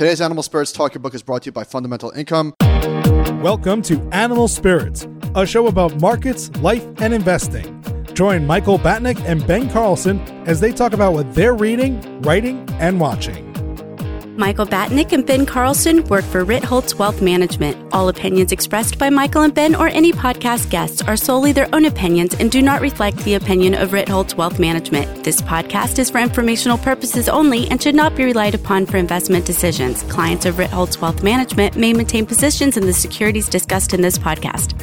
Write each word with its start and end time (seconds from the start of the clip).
Today's 0.00 0.22
Animal 0.22 0.42
Spirits 0.42 0.72
Talk 0.72 0.94
Your 0.94 1.02
Book 1.02 1.12
is 1.14 1.22
brought 1.22 1.42
to 1.42 1.48
you 1.48 1.52
by 1.52 1.62
Fundamental 1.62 2.08
Income. 2.12 2.54
Welcome 3.42 3.82
to 3.82 4.00
Animal 4.12 4.48
Spirits, 4.48 5.06
a 5.34 5.44
show 5.44 5.66
about 5.66 6.00
markets, 6.00 6.50
life, 6.62 6.86
and 7.02 7.12
investing. 7.12 7.84
Join 8.14 8.46
Michael 8.46 8.78
Batnick 8.78 9.22
and 9.26 9.46
Ben 9.46 9.68
Carlson 9.68 10.18
as 10.46 10.58
they 10.58 10.72
talk 10.72 10.94
about 10.94 11.12
what 11.12 11.34
they're 11.34 11.52
reading, 11.52 12.22
writing, 12.22 12.66
and 12.78 12.98
watching. 12.98 13.49
Michael 14.40 14.64
Batnick 14.64 15.12
and 15.12 15.26
Ben 15.26 15.44
Carlson 15.44 16.02
work 16.06 16.24
for 16.24 16.46
Ritholtz 16.46 16.94
Wealth 16.94 17.20
Management. 17.20 17.76
All 17.92 18.08
opinions 18.08 18.52
expressed 18.52 18.98
by 18.98 19.10
Michael 19.10 19.42
and 19.42 19.52
Ben 19.52 19.74
or 19.74 19.88
any 19.88 20.12
podcast 20.12 20.70
guests 20.70 21.02
are 21.02 21.14
solely 21.14 21.52
their 21.52 21.68
own 21.74 21.84
opinions 21.84 22.32
and 22.32 22.50
do 22.50 22.62
not 22.62 22.80
reflect 22.80 23.18
the 23.18 23.34
opinion 23.34 23.74
of 23.74 23.90
Ritholtz 23.90 24.38
Wealth 24.38 24.58
Management. 24.58 25.24
This 25.24 25.42
podcast 25.42 25.98
is 25.98 26.08
for 26.08 26.20
informational 26.20 26.78
purposes 26.78 27.28
only 27.28 27.68
and 27.68 27.82
should 27.82 27.94
not 27.94 28.16
be 28.16 28.24
relied 28.24 28.54
upon 28.54 28.86
for 28.86 28.96
investment 28.96 29.44
decisions. 29.44 30.04
Clients 30.04 30.46
of 30.46 30.54
Ritholtz 30.54 31.02
Wealth 31.02 31.22
Management 31.22 31.76
may 31.76 31.92
maintain 31.92 32.24
positions 32.24 32.78
in 32.78 32.86
the 32.86 32.94
securities 32.94 33.46
discussed 33.46 33.92
in 33.92 34.00
this 34.00 34.16
podcast. 34.16 34.74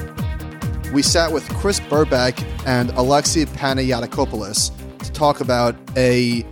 We 0.94 1.02
sat 1.02 1.32
with 1.32 1.50
Chris 1.56 1.80
Burbach 1.80 2.46
and 2.68 2.92
Alexi 2.92 3.48
Panagiotakopoulos 3.48 4.72
to 5.00 5.12
talk 5.14 5.42
about 5.42 5.76
a 5.98 6.44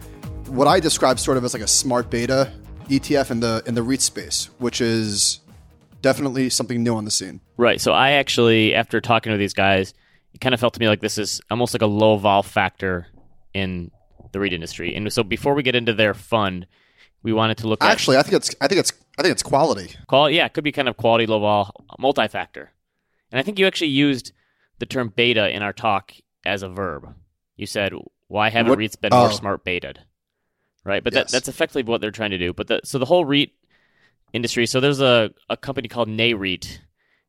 what 0.48 0.68
I 0.68 0.80
describe 0.80 1.20
sort 1.20 1.38
of 1.38 1.44
as 1.44 1.54
like 1.54 1.62
a 1.62 1.68
smart 1.68 2.10
beta 2.10 2.52
ETF 2.88 3.32
in 3.32 3.40
the 3.40 3.64
in 3.66 3.76
the 3.76 3.84
REIT 3.84 4.02
space, 4.02 4.50
which 4.60 4.82
is 4.82 5.40
definitely 6.02 6.50
something 6.50 6.84
new 6.84 6.96
on 6.96 7.06
the 7.06 7.12
scene. 7.12 7.42
Right. 7.58 7.82
So 7.82 7.92
I 7.92 8.12
actually, 8.12 8.76
after 8.76 9.02
talking 9.02 9.32
to 9.32 9.38
these 9.38 9.54
guys, 9.54 9.94
it 10.34 10.42
kind 10.42 10.54
of 10.54 10.60
felt 10.60 10.74
to 10.76 10.80
me 10.80 10.88
like 10.88 11.02
this 11.02 11.18
is 11.18 11.42
almost 11.50 11.74
like 11.74 11.82
a 11.82 11.88
low 11.88 12.18
vol 12.18 12.44
factor 12.44 13.08
in 13.54 13.90
the 14.32 14.40
REIT 14.40 14.54
industry. 14.54 14.94
And 14.96 15.12
so 15.12 15.24
before 15.24 15.54
we 15.56 15.64
get 15.64 15.76
into 15.76 15.94
their 15.94 16.14
fund, 16.14 16.68
we 17.24 17.34
wanted 17.34 17.58
to 17.60 17.68
look 17.68 17.84
at 17.84 17.90
Actually, 17.90 18.18
I 18.18 18.22
think 18.22 18.36
it's 18.36 18.54
I 18.62 18.68
think 18.68 18.80
it's 18.80 18.94
I 19.18 19.22
think 19.24 19.32
it's 19.32 19.44
quality. 19.44 19.96
quality. 20.08 20.36
Yeah, 20.36 20.46
it 20.46 20.54
could 20.54 20.64
be 20.64 20.72
kind 20.72 20.88
of 20.90 20.98
quality 20.98 21.26
low 21.26 21.40
vol 21.40 21.86
multi 21.98 22.28
factor. 22.28 22.72
And 23.32 23.40
I 23.40 23.44
think 23.44 23.58
you 23.58 23.66
actually 23.66 23.90
used 23.90 24.32
the 24.80 24.86
term 24.86 25.12
beta 25.16 25.50
in 25.50 25.64
our 25.64 25.74
talk 25.74 26.14
as 26.46 26.62
a 26.62 26.70
verb. 26.70 27.16
You 27.56 27.66
said, 27.66 27.94
"Why 28.28 28.50
haven't 28.50 28.70
What- 28.70 28.80
REITs 28.80 29.00
been 29.00 29.12
more 29.12 29.30
oh. 29.30 29.32
smart 29.32 29.64
baited?" 29.64 30.02
Right, 30.86 31.04
but 31.04 31.14
Yes. 31.14 31.32
that, 31.32 31.32
that's 31.36 31.48
effectively 31.48 31.84
what 31.84 32.00
they're 32.00 32.12
trying 32.12 32.30
to 32.32 32.38
do. 32.38 32.54
But 32.54 32.68
the, 32.68 32.80
so 32.84 33.00
the 33.00 33.06
whole 33.06 33.26
REIT 33.26 33.52
industry. 34.34 34.66
So 34.68 34.80
there's 34.80 35.02
a, 35.02 35.32
a 35.50 35.58
company 35.58 35.88
called 35.88 36.08
NAREIT, 36.08 36.80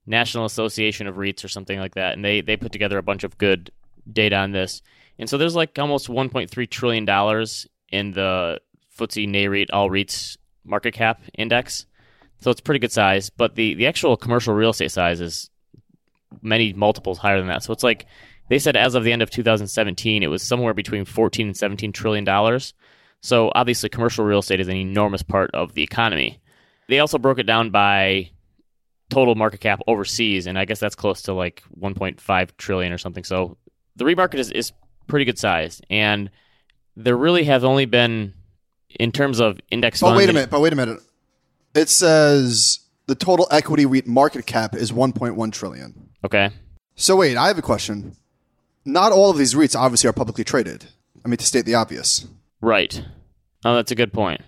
National 0.06 0.44
Association 0.44 1.06
of 1.06 1.16
REITs, 1.16 1.42
or 1.44 1.48
something 1.48 1.78
like 1.78 1.94
that, 1.94 2.12
and 2.12 2.24
they 2.24 2.40
they 2.42 2.56
put 2.56 2.70
together 2.72 2.98
a 2.98 3.02
bunch 3.02 3.24
of 3.24 3.38
good 3.38 3.70
data 4.12 4.36
on 4.36 4.52
this. 4.52 4.82
And 5.18 5.28
so 5.28 5.38
there's 5.38 5.56
like 5.56 5.78
almost 5.78 6.08
1.3 6.08 6.70
trillion 6.70 7.04
dollars 7.06 7.66
in 7.90 8.12
the 8.12 8.60
FTSE 8.98 9.26
NAREIT 9.28 9.68
All 9.72 9.88
REITs 9.88 10.36
market 10.64 10.92
cap 10.92 11.22
index. 11.38 11.86
So 12.40 12.50
it's 12.50 12.60
pretty 12.60 12.80
good 12.80 12.92
size, 12.92 13.30
but 13.30 13.54
the 13.54 13.74
the 13.74 13.86
actual 13.86 14.16
commercial 14.18 14.52
real 14.52 14.70
estate 14.70 14.90
size 14.92 15.20
is 15.22 15.48
many 16.42 16.72
multiples 16.74 17.18
higher 17.18 17.38
than 17.38 17.48
that. 17.48 17.62
So 17.62 17.72
it's 17.72 17.82
like 17.82 18.04
they 18.50 18.58
said 18.58 18.76
as 18.76 18.94
of 18.94 19.04
the 19.04 19.12
end 19.12 19.22
of 19.22 19.30
2017, 19.30 20.22
it 20.22 20.26
was 20.26 20.42
somewhere 20.42 20.74
between 20.74 21.04
14 21.04 21.46
and 21.46 21.56
17 21.56 21.92
trillion 21.92 22.24
dollars. 22.24 22.74
So 23.26 23.50
obviously, 23.56 23.88
commercial 23.88 24.24
real 24.24 24.38
estate 24.38 24.60
is 24.60 24.68
an 24.68 24.76
enormous 24.76 25.24
part 25.24 25.50
of 25.52 25.74
the 25.74 25.82
economy. 25.82 26.40
They 26.88 27.00
also 27.00 27.18
broke 27.18 27.40
it 27.40 27.42
down 27.42 27.70
by 27.70 28.30
total 29.10 29.34
market 29.34 29.58
cap 29.58 29.80
overseas, 29.88 30.46
and 30.46 30.56
I 30.56 30.64
guess 30.64 30.78
that's 30.78 30.94
close 30.94 31.22
to 31.22 31.32
like 31.32 31.64
1.5 31.76 32.56
trillion 32.56 32.92
or 32.92 32.98
something. 32.98 33.24
So 33.24 33.56
the 33.96 34.04
REIT 34.04 34.16
market 34.16 34.38
is, 34.38 34.52
is 34.52 34.72
pretty 35.08 35.24
good 35.24 35.40
size, 35.40 35.82
and 35.90 36.30
there 36.96 37.16
really 37.16 37.42
have 37.44 37.64
only 37.64 37.84
been, 37.84 38.32
in 39.00 39.10
terms 39.10 39.40
of 39.40 39.58
index 39.72 40.00
But 40.00 40.06
funds. 40.10 40.18
wait 40.18 40.30
a 40.30 40.32
minute. 40.32 40.50
But 40.50 40.60
wait 40.60 40.72
a 40.72 40.76
minute. 40.76 41.00
It 41.74 41.88
says 41.88 42.78
the 43.06 43.16
total 43.16 43.48
equity 43.50 43.86
REIT 43.86 44.06
market 44.06 44.46
cap 44.46 44.76
is 44.76 44.92
1.1 44.92 45.52
trillion. 45.52 46.10
Okay. 46.24 46.50
So 46.94 47.16
wait, 47.16 47.36
I 47.36 47.48
have 47.48 47.58
a 47.58 47.62
question. 47.62 48.14
Not 48.84 49.10
all 49.10 49.30
of 49.30 49.36
these 49.36 49.54
REITs 49.54 49.74
obviously 49.74 50.08
are 50.08 50.12
publicly 50.12 50.44
traded. 50.44 50.86
I 51.24 51.28
mean, 51.28 51.38
to 51.38 51.44
state 51.44 51.64
the 51.64 51.74
obvious. 51.74 52.24
Right. 52.60 53.04
Oh, 53.66 53.74
that's 53.74 53.90
a 53.90 53.96
good 53.96 54.12
point. 54.12 54.42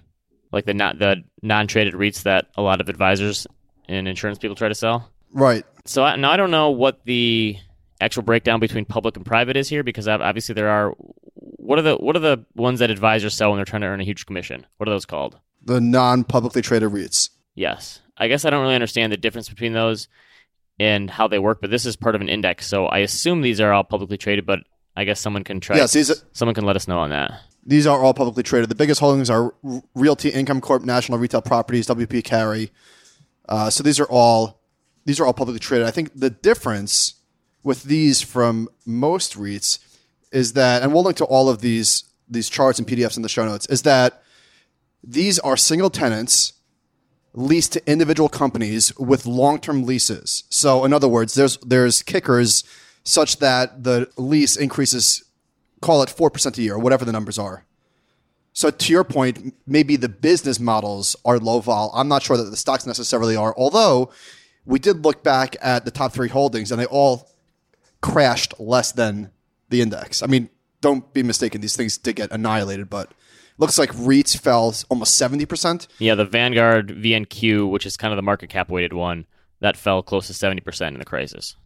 Like 0.53 0.65
the 0.65 0.75
not 0.75 0.99
the 0.99 1.25
non-traded 1.43 1.95
REITs 1.95 2.23
that 2.23 2.47
a 2.57 2.63
lot 2.63 2.81
of 2.81 2.89
advisors 2.89 3.47
and 3.89 4.07
insurance 4.07 4.39
people 4.39 4.55
try 4.55 4.69
to 4.69 4.75
sell. 4.75 5.11
Right. 5.33 5.65
So 5.87 6.05
I, 6.05 6.15
now 6.17 6.31
I 6.31 6.37
don't 6.37 6.53
know 6.53 6.71
what 6.71 7.05
the 7.05 7.57
actual 8.01 8.23
breakdown 8.23 8.61
between 8.61 8.85
public 8.85 9.17
and 9.17 9.27
private 9.27 9.57
is 9.57 9.69
here 9.69 9.83
because 9.83 10.07
obviously 10.07 10.55
there 10.55 10.69
are. 10.69 10.95
What 11.35 11.79
are 11.81 11.83
the 11.83 11.97
what 11.97 12.15
are 12.17 12.21
the 12.21 12.45
ones 12.55 12.79
that 12.79 12.91
advisors 12.91 13.35
sell 13.35 13.51
when 13.51 13.59
they're 13.59 13.65
trying 13.65 13.83
to 13.83 13.89
earn 13.89 14.01
a 14.01 14.05
huge 14.05 14.25
commission? 14.25 14.65
What 14.77 14.89
are 14.89 14.93
those 14.93 15.05
called? 15.05 15.37
The 15.65 15.81
non-publicly 15.81 16.63
traded 16.63 16.91
REITs. 16.93 17.31
Yes. 17.57 18.01
I 18.17 18.29
guess 18.29 18.45
I 18.45 18.51
don't 18.51 18.63
really 18.63 18.77
understand 18.77 19.13
the 19.13 19.17
difference 19.17 19.49
between 19.49 19.73
those 19.73 20.07
and 20.79 21.11
how 21.11 21.27
they 21.27 21.41
work, 21.41 21.61
but 21.61 21.71
this 21.71 21.85
is 21.87 21.97
part 21.97 22.15
of 22.15 22.21
an 22.21 22.29
index, 22.29 22.67
so 22.69 22.87
I 22.87 22.99
assume 22.99 23.43
these 23.43 23.61
are 23.61 23.73
all 23.73 23.83
publicly 23.85 24.17
traded. 24.17 24.47
But 24.47 24.61
I 24.97 25.05
guess 25.05 25.21
someone 25.21 25.43
can 25.45 25.59
try. 25.61 25.77
Yes, 25.77 25.93
these 25.93 26.11
are- 26.11 26.17
someone 26.33 26.55
can 26.55 26.65
let 26.65 26.77
us 26.77 26.87
know 26.89 27.01
on 27.01 27.11
that. 27.11 27.41
These 27.69 27.87
are 27.87 28.03
all 28.03 28.15
publicly 28.15 28.43
traded. 28.43 28.71
The 28.71 28.75
biggest 28.75 28.99
holdings 28.99 29.29
are 29.29 29.55
Realty 29.95 30.31
Income 30.31 30.63
Corp, 30.63 30.85
National 30.85 31.19
Retail 31.19 31.43
Properties, 31.43 31.87
WP 31.87 32.25
Carey. 32.25 32.73
Uh, 33.47 33.69
so 33.69 33.83
these 33.83 34.01
are 34.01 34.07
all 34.07 34.63
these 35.05 35.21
are 35.21 35.27
all 35.27 35.35
publicly 35.35 35.59
traded. 35.59 35.87
I 35.87 35.91
think 35.91 36.19
the 36.19 36.31
difference 36.31 37.17
with 37.63 37.83
these 37.83 38.23
from 38.23 38.71
most 38.87 39.37
REITs 39.37 39.81
is 40.33 40.55
that, 40.55 40.83
and 40.83 40.95
we'll 40.95 41.03
link 41.03 41.19
to 41.19 41.27
all 41.27 41.51
of 41.51 41.61
these 41.61 42.05
these 42.27 42.49
charts 42.49 42.79
and 42.79 42.89
PDFs 42.89 43.19
in 43.19 43.23
the 43.23 43.29
show 43.29 43.45
notes, 43.45 43.67
is 43.67 43.83
that 43.83 44.23
these 45.05 45.39
are 45.41 45.57
single 45.57 45.91
tenants 45.91 46.55
leased 47.35 47.75
to 47.75 47.91
individual 47.91 48.31
companies 48.31 48.97
with 48.99 49.27
long-term 49.27 49.85
leases. 49.85 50.45
So 50.49 50.87
in 50.87 50.95
other 50.95 51.09
words, 51.09 51.35
there's 51.35 51.59
there's 51.59 52.03
kickers 52.03 52.65
such 53.05 53.41
that 53.41 53.85
the 53.85 54.11
lease 54.17 54.57
increases 54.57 55.28
call 55.81 56.03
it 56.03 56.09
4% 56.09 56.59
a 56.59 56.63
year 56.63 56.75
or 56.75 56.79
whatever 56.79 57.05
the 57.05 57.13
numbers 57.13 57.39
are. 57.39 57.65
So 58.53 58.71
to 58.71 58.93
your 58.93 59.05
point, 59.05 59.55
maybe 59.67 59.97
the 59.97 60.09
business 60.09 60.59
models 60.59 61.15
are 61.25 61.39
low 61.39 61.61
vol. 61.61 61.93
I'm 61.95 62.09
not 62.09 62.23
sure 62.23 62.37
that 62.37 62.51
the 62.51 62.57
stocks 62.57 62.87
necessarily 62.87 63.37
are, 63.37 63.55
although 63.57 64.11
we 64.65 64.79
did 64.79 65.05
look 65.05 65.23
back 65.23 65.57
at 65.63 65.85
the 65.85 65.91
top 65.91 66.13
3 66.13 66.29
holdings 66.29 66.73
and 66.73 66.81
they 66.81 66.87
all 66.87 67.31
crashed 68.01 68.59
less 68.59 68.93
than 68.93 69.31
the 69.69 69.81
index. 69.81 70.23
I 70.23 70.27
mean, 70.27 70.51
don't 70.81 71.13
be 71.13 71.23
mistaken, 71.23 71.61
these 71.61 71.77
things 71.77 71.99
did 71.99 72.17
get 72.17 72.33
annihilated, 72.33 72.91
but 72.91 73.13
looks 73.59 73.79
like 73.79 73.91
REITs 73.91 74.39
fell 74.39 74.75
almost 74.89 75.21
70%. 75.21 75.89
Yeah, 75.99 76.15
the 76.15 76.25
Vanguard 76.25 76.89
VNQ, 76.89 77.71
which 77.71 77.87
is 77.87 77.97
kind 77.97 78.13
of 78.13 78.17
the 78.17 78.23
market 78.23 78.51
cap 78.51 78.71
weighted 78.71 78.93
one, 78.93 79.27
that 79.61 79.77
fell 79.77 80.03
close 80.03 80.27
to 80.29 80.33
70% 80.33 80.89
in 80.89 80.99
the 80.99 81.05
crisis. 81.05 81.57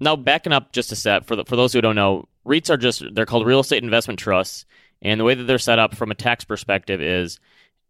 Now, 0.00 0.16
backing 0.16 0.52
up 0.52 0.72
just 0.72 0.92
a 0.92 0.96
step, 0.96 1.26
for, 1.26 1.36
the, 1.36 1.44
for 1.44 1.56
those 1.56 1.72
who 1.72 1.80
don't 1.80 1.94
know, 1.94 2.26
REITs 2.46 2.70
are 2.70 2.78
just, 2.78 3.02
they're 3.12 3.26
called 3.26 3.46
real 3.46 3.60
estate 3.60 3.82
investment 3.82 4.18
trusts. 4.18 4.64
And 5.02 5.20
the 5.20 5.24
way 5.24 5.34
that 5.34 5.44
they're 5.44 5.58
set 5.58 5.78
up 5.78 5.94
from 5.94 6.10
a 6.10 6.14
tax 6.14 6.44
perspective 6.44 7.00
is 7.00 7.38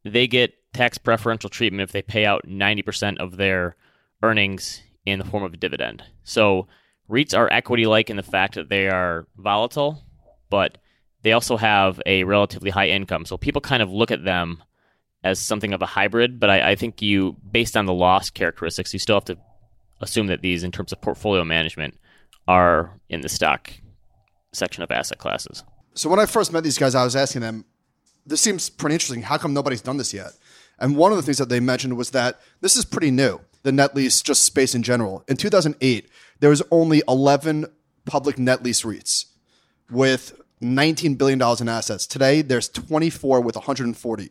they 0.04 0.26
get 0.26 0.54
tax 0.72 0.98
preferential 0.98 1.50
treatment 1.50 1.82
if 1.82 1.92
they 1.92 2.02
pay 2.02 2.24
out 2.24 2.46
90% 2.46 3.18
of 3.18 3.36
their 3.36 3.76
earnings 4.22 4.82
in 5.06 5.18
the 5.18 5.24
form 5.24 5.44
of 5.44 5.54
a 5.54 5.56
dividend. 5.56 6.02
So 6.24 6.68
REITs 7.08 7.36
are 7.36 7.50
equity 7.50 7.86
like 7.86 8.10
in 8.10 8.16
the 8.16 8.22
fact 8.22 8.54
that 8.54 8.68
they 8.68 8.88
are 8.88 9.26
volatile, 9.36 10.02
but 10.48 10.78
they 11.22 11.32
also 11.32 11.56
have 11.56 12.00
a 12.06 12.24
relatively 12.24 12.70
high 12.70 12.88
income. 12.88 13.24
So 13.24 13.36
people 13.36 13.60
kind 13.60 13.82
of 13.82 13.90
look 13.90 14.10
at 14.10 14.24
them 14.24 14.62
as 15.22 15.38
something 15.38 15.72
of 15.72 15.82
a 15.82 15.86
hybrid, 15.86 16.40
but 16.40 16.48
I, 16.48 16.70
I 16.70 16.74
think 16.76 17.02
you, 17.02 17.36
based 17.50 17.76
on 17.76 17.86
the 17.86 17.92
loss 17.92 18.30
characteristics, 18.30 18.92
you 18.92 18.98
still 18.98 19.16
have 19.16 19.24
to 19.26 19.38
assume 20.00 20.26
that 20.28 20.42
these, 20.42 20.64
in 20.64 20.72
terms 20.72 20.92
of 20.92 21.00
portfolio 21.00 21.44
management, 21.44 21.98
are 22.48 22.98
in 23.08 23.20
the 23.20 23.28
stock 23.28 23.72
section 24.52 24.82
of 24.82 24.90
asset 24.90 25.18
classes. 25.18 25.62
So 25.94 26.08
when 26.08 26.18
I 26.18 26.26
first 26.26 26.52
met 26.52 26.64
these 26.64 26.78
guys, 26.78 26.94
I 26.94 27.04
was 27.04 27.16
asking 27.16 27.42
them, 27.42 27.64
this 28.26 28.40
seems 28.40 28.70
pretty 28.70 28.94
interesting. 28.94 29.22
How 29.22 29.38
come 29.38 29.54
nobody's 29.54 29.82
done 29.82 29.96
this 29.96 30.12
yet? 30.12 30.32
And 30.78 30.96
one 30.96 31.12
of 31.12 31.16
the 31.16 31.22
things 31.22 31.38
that 31.38 31.48
they 31.48 31.60
mentioned 31.60 31.96
was 31.96 32.10
that 32.10 32.40
this 32.60 32.76
is 32.76 32.84
pretty 32.84 33.10
new, 33.10 33.40
the 33.62 33.72
net 33.72 33.94
lease, 33.94 34.22
just 34.22 34.44
space 34.44 34.74
in 34.74 34.82
general. 34.82 35.24
In 35.28 35.36
2008, 35.36 36.08
there 36.40 36.50
was 36.50 36.62
only 36.70 37.02
11 37.06 37.66
public 38.06 38.38
net 38.38 38.62
lease 38.62 38.82
REITs 38.82 39.26
with 39.90 40.40
$19 40.62 41.18
billion 41.18 41.40
in 41.60 41.68
assets. 41.68 42.06
Today, 42.06 42.42
there's 42.42 42.68
24 42.68 43.40
with 43.40 43.56
140. 43.56 44.30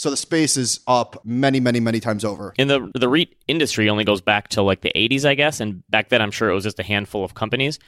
So 0.00 0.08
the 0.08 0.16
space 0.16 0.56
is 0.56 0.80
up 0.86 1.20
many, 1.26 1.60
many, 1.60 1.78
many 1.78 2.00
times 2.00 2.24
over. 2.24 2.54
And 2.58 2.70
the 2.70 2.90
the 2.94 3.06
REIT 3.06 3.36
industry 3.48 3.90
only 3.90 4.02
goes 4.02 4.22
back 4.22 4.48
to 4.48 4.62
like 4.62 4.80
the 4.80 4.90
80s, 4.96 5.26
I 5.26 5.34
guess. 5.34 5.60
And 5.60 5.86
back 5.90 6.08
then, 6.08 6.22
I'm 6.22 6.30
sure 6.30 6.48
it 6.48 6.54
was 6.54 6.64
just 6.64 6.78
a 6.78 6.82
handful 6.82 7.22
of 7.22 7.34
companies. 7.34 7.78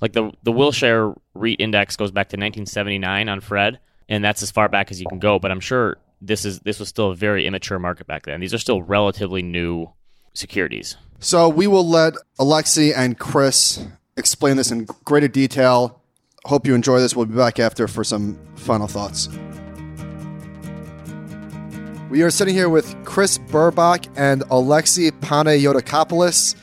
Like 0.00 0.12
the 0.12 0.32
the 0.42 0.50
Wilshire 0.50 1.14
REIT 1.34 1.60
index 1.60 1.96
goes 1.96 2.10
back 2.10 2.30
to 2.30 2.34
1979 2.34 3.28
on 3.28 3.40
Fred, 3.40 3.78
and 4.08 4.24
that's 4.24 4.42
as 4.42 4.50
far 4.50 4.68
back 4.68 4.90
as 4.90 5.00
you 5.00 5.06
can 5.06 5.20
go. 5.20 5.38
But 5.38 5.52
I'm 5.52 5.60
sure 5.60 5.98
this 6.20 6.44
is 6.44 6.58
this 6.58 6.80
was 6.80 6.88
still 6.88 7.12
a 7.12 7.14
very 7.14 7.46
immature 7.46 7.78
market 7.78 8.08
back 8.08 8.24
then. 8.24 8.40
These 8.40 8.52
are 8.52 8.58
still 8.58 8.82
relatively 8.82 9.40
new 9.40 9.92
securities. 10.34 10.96
So 11.20 11.48
we 11.48 11.68
will 11.68 11.88
let 11.88 12.14
Alexi 12.40 12.92
and 12.96 13.16
Chris 13.16 13.86
explain 14.16 14.56
this 14.56 14.72
in 14.72 14.86
greater 15.04 15.28
detail. 15.28 16.02
Hope 16.46 16.66
you 16.66 16.74
enjoy 16.74 16.98
this. 16.98 17.14
We'll 17.14 17.26
be 17.26 17.36
back 17.36 17.60
after 17.60 17.86
for 17.86 18.02
some 18.02 18.40
final 18.56 18.88
thoughts. 18.88 19.28
We 22.10 22.22
are 22.22 22.30
sitting 22.30 22.56
here 22.56 22.68
with 22.68 22.96
Chris 23.04 23.38
Burbach 23.38 24.08
and 24.16 24.42
Alexi 24.48 25.12
Panagiotakopoulos, 25.12 26.56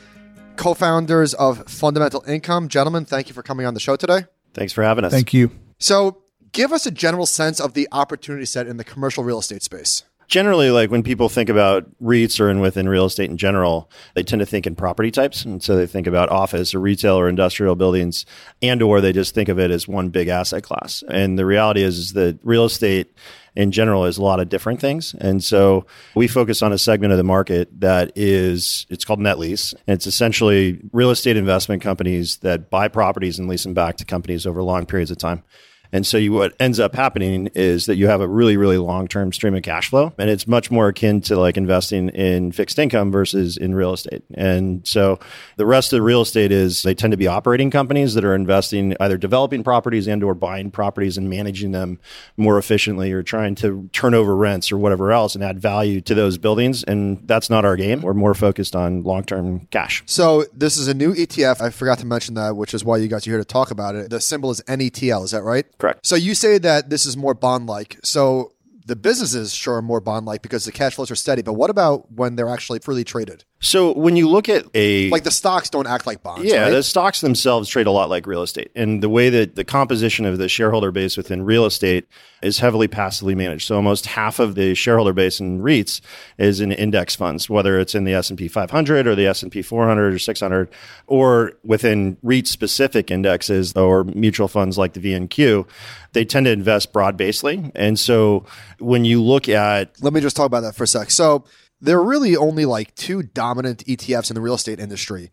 co-founders 0.56 1.32
of 1.32 1.66
Fundamental 1.66 2.22
Income. 2.28 2.68
Gentlemen, 2.68 3.06
thank 3.06 3.28
you 3.28 3.34
for 3.34 3.42
coming 3.42 3.64
on 3.64 3.72
the 3.72 3.80
show 3.80 3.96
today. 3.96 4.26
Thanks 4.52 4.74
for 4.74 4.84
having 4.84 5.06
us. 5.06 5.12
Thank 5.12 5.32
you. 5.32 5.50
So, 5.78 6.18
give 6.52 6.70
us 6.70 6.84
a 6.84 6.90
general 6.90 7.24
sense 7.24 7.60
of 7.60 7.72
the 7.72 7.88
opportunity 7.92 8.44
set 8.44 8.66
in 8.66 8.76
the 8.76 8.84
commercial 8.84 9.24
real 9.24 9.38
estate 9.38 9.62
space. 9.62 10.02
Generally, 10.26 10.70
like 10.72 10.90
when 10.90 11.02
people 11.02 11.30
think 11.30 11.48
about 11.48 11.86
REITs 12.02 12.38
or 12.38 12.50
in 12.50 12.60
within 12.60 12.86
real 12.86 13.06
estate 13.06 13.30
in 13.30 13.38
general, 13.38 13.90
they 14.12 14.22
tend 14.22 14.40
to 14.40 14.46
think 14.46 14.66
in 14.66 14.74
property 14.76 15.10
types, 15.10 15.46
and 15.46 15.62
so 15.62 15.76
they 15.76 15.86
think 15.86 16.06
about 16.06 16.28
office 16.28 16.74
or 16.74 16.80
retail 16.80 17.14
or 17.14 17.26
industrial 17.26 17.74
buildings, 17.74 18.26
and 18.60 18.82
or 18.82 19.00
they 19.00 19.14
just 19.14 19.34
think 19.34 19.48
of 19.48 19.58
it 19.58 19.70
as 19.70 19.88
one 19.88 20.10
big 20.10 20.28
asset 20.28 20.62
class. 20.62 21.02
And 21.08 21.38
the 21.38 21.46
reality 21.46 21.82
is, 21.82 21.98
is 21.98 22.12
that 22.12 22.38
real 22.42 22.66
estate 22.66 23.10
in 23.58 23.72
general 23.72 24.04
is 24.04 24.18
a 24.18 24.22
lot 24.22 24.38
of 24.38 24.48
different 24.48 24.80
things. 24.80 25.14
And 25.18 25.42
so 25.42 25.84
we 26.14 26.28
focus 26.28 26.62
on 26.62 26.72
a 26.72 26.78
segment 26.78 27.10
of 27.10 27.18
the 27.18 27.24
market 27.24 27.68
that 27.80 28.12
is, 28.14 28.86
it's 28.88 29.04
called 29.04 29.18
net 29.18 29.36
lease. 29.36 29.72
And 29.88 29.96
it's 29.96 30.06
essentially 30.06 30.80
real 30.92 31.10
estate 31.10 31.36
investment 31.36 31.82
companies 31.82 32.36
that 32.38 32.70
buy 32.70 32.86
properties 32.86 33.36
and 33.36 33.48
lease 33.48 33.64
them 33.64 33.74
back 33.74 33.96
to 33.96 34.04
companies 34.04 34.46
over 34.46 34.62
long 34.62 34.86
periods 34.86 35.10
of 35.10 35.18
time. 35.18 35.42
And 35.92 36.06
so 36.06 36.18
you, 36.18 36.32
what 36.32 36.54
ends 36.60 36.78
up 36.78 36.94
happening 36.94 37.48
is 37.54 37.86
that 37.86 37.96
you 37.96 38.08
have 38.08 38.20
a 38.20 38.28
really, 38.28 38.56
really 38.56 38.78
long-term 38.78 39.32
stream 39.32 39.54
of 39.54 39.62
cash 39.62 39.88
flow. 39.88 40.12
And 40.18 40.28
it's 40.28 40.46
much 40.46 40.70
more 40.70 40.88
akin 40.88 41.20
to 41.22 41.36
like 41.36 41.56
investing 41.56 42.10
in 42.10 42.52
fixed 42.52 42.78
income 42.78 43.10
versus 43.10 43.56
in 43.56 43.74
real 43.74 43.92
estate. 43.92 44.22
And 44.34 44.86
so 44.86 45.18
the 45.56 45.66
rest 45.66 45.92
of 45.92 45.98
the 45.98 46.02
real 46.02 46.22
estate 46.22 46.52
is 46.52 46.82
they 46.82 46.94
tend 46.94 47.12
to 47.12 47.16
be 47.16 47.26
operating 47.26 47.70
companies 47.70 48.14
that 48.14 48.24
are 48.24 48.34
investing 48.34 48.96
either 49.00 49.16
developing 49.16 49.64
properties 49.64 50.06
and 50.06 50.22
or 50.22 50.34
buying 50.34 50.70
properties 50.70 51.16
and 51.16 51.30
managing 51.30 51.72
them 51.72 51.98
more 52.36 52.58
efficiently 52.58 53.12
or 53.12 53.22
trying 53.22 53.54
to 53.56 53.88
turn 53.92 54.14
over 54.14 54.36
rents 54.36 54.70
or 54.70 54.78
whatever 54.78 55.12
else 55.12 55.34
and 55.34 55.42
add 55.42 55.58
value 55.58 56.00
to 56.02 56.14
those 56.14 56.38
buildings. 56.38 56.84
And 56.84 57.26
that's 57.26 57.48
not 57.48 57.64
our 57.64 57.76
game. 57.76 58.02
We're 58.02 58.14
more 58.14 58.34
focused 58.34 58.76
on 58.76 59.02
long-term 59.02 59.68
cash. 59.70 60.02
So, 60.06 60.44
this 60.52 60.76
is 60.76 60.88
a 60.88 60.94
new 60.94 61.14
ETF. 61.14 61.60
I 61.60 61.70
forgot 61.70 61.98
to 62.00 62.06
mention 62.06 62.34
that, 62.34 62.56
which 62.56 62.74
is 62.74 62.84
why 62.84 62.98
you 62.98 63.08
guys 63.08 63.26
are 63.26 63.30
here 63.30 63.38
to 63.38 63.44
talk 63.44 63.70
about 63.70 63.94
it. 63.94 64.10
The 64.10 64.20
symbol 64.20 64.50
is 64.50 64.60
NETL. 64.62 65.24
Is 65.24 65.30
that 65.30 65.42
right? 65.42 65.66
Correct. 65.78 66.06
So 66.06 66.16
you 66.16 66.34
say 66.34 66.58
that 66.58 66.90
this 66.90 67.06
is 67.06 67.16
more 67.16 67.34
bond 67.34 67.66
like. 67.66 67.98
So 68.02 68.52
the 68.86 68.96
businesses 68.96 69.54
sure 69.54 69.76
are 69.76 69.82
more 69.82 70.00
bond 70.00 70.26
like 70.26 70.42
because 70.42 70.64
the 70.64 70.72
cash 70.72 70.94
flows 70.94 71.10
are 71.10 71.16
steady. 71.16 71.42
But 71.42 71.54
what 71.54 71.70
about 71.70 72.10
when 72.10 72.36
they're 72.36 72.48
actually 72.48 72.80
freely 72.80 73.04
traded? 73.04 73.44
So 73.60 73.92
when 73.92 74.14
you 74.14 74.28
look 74.28 74.48
at 74.48 74.66
a 74.74 75.10
Like 75.10 75.24
the 75.24 75.32
stocks 75.32 75.68
don't 75.68 75.86
act 75.86 76.06
like 76.06 76.22
bonds. 76.22 76.44
Yeah, 76.44 76.62
right? 76.64 76.70
the 76.70 76.82
stocks 76.82 77.20
themselves 77.20 77.68
trade 77.68 77.88
a 77.88 77.90
lot 77.90 78.08
like 78.08 78.26
real 78.26 78.42
estate. 78.42 78.70
And 78.76 79.02
the 79.02 79.08
way 79.08 79.30
that 79.30 79.56
the 79.56 79.64
composition 79.64 80.24
of 80.24 80.38
the 80.38 80.48
shareholder 80.48 80.92
base 80.92 81.16
within 81.16 81.42
real 81.42 81.66
estate 81.66 82.06
is 82.40 82.60
heavily 82.60 82.86
passively 82.86 83.34
managed. 83.34 83.66
So 83.66 83.74
almost 83.74 84.06
half 84.06 84.38
of 84.38 84.54
the 84.54 84.74
shareholder 84.74 85.12
base 85.12 85.40
in 85.40 85.60
REITs 85.60 86.00
is 86.38 86.60
in 86.60 86.70
index 86.70 87.16
funds, 87.16 87.50
whether 87.50 87.80
it's 87.80 87.96
in 87.96 88.04
the 88.04 88.14
S&P 88.14 88.46
500 88.46 89.08
or 89.08 89.16
the 89.16 89.26
S&P 89.26 89.60
400 89.60 90.14
or 90.14 90.18
600 90.20 90.68
or 91.08 91.52
within 91.64 92.16
REIT 92.22 92.46
specific 92.46 93.10
indexes 93.10 93.72
or 93.74 94.04
mutual 94.04 94.46
funds 94.46 94.78
like 94.78 94.92
the 94.92 95.00
VNQ, 95.00 95.66
they 96.12 96.24
tend 96.24 96.46
to 96.46 96.52
invest 96.52 96.92
broad 96.92 97.16
basely. 97.16 97.72
And 97.74 97.98
so 97.98 98.46
when 98.78 99.04
you 99.04 99.20
look 99.20 99.48
at 99.48 100.00
Let 100.00 100.12
me 100.12 100.20
just 100.20 100.36
talk 100.36 100.46
about 100.46 100.60
that 100.60 100.76
for 100.76 100.84
a 100.84 100.86
sec. 100.86 101.10
So 101.10 101.44
there 101.80 101.98
are 101.98 102.04
really 102.04 102.36
only 102.36 102.64
like 102.64 102.94
two 102.94 103.22
dominant 103.22 103.84
ETFs 103.86 104.30
in 104.30 104.34
the 104.34 104.40
real 104.40 104.54
estate 104.54 104.80
industry. 104.80 105.30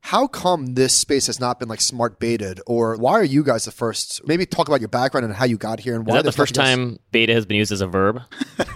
How 0.00 0.26
come 0.28 0.74
this 0.74 0.94
space 0.94 1.26
has 1.26 1.40
not 1.40 1.58
been 1.58 1.68
like 1.68 1.80
smart 1.80 2.20
baited, 2.20 2.60
or 2.66 2.96
why 2.96 3.12
are 3.14 3.24
you 3.24 3.42
guys 3.42 3.64
the 3.64 3.72
first? 3.72 4.26
Maybe 4.26 4.46
talk 4.46 4.68
about 4.68 4.80
your 4.80 4.88
background 4.88 5.24
and 5.24 5.34
how 5.34 5.46
you 5.46 5.56
got 5.56 5.80
here, 5.80 5.96
and 5.96 6.06
Is 6.06 6.08
why 6.08 6.18
that 6.18 6.24
the 6.24 6.32
first 6.32 6.54
time 6.54 6.98
beta 7.10 7.32
has 7.32 7.44
been 7.44 7.56
used 7.56 7.72
as 7.72 7.80
a 7.80 7.88
verb? 7.88 8.20
Go 8.58 8.66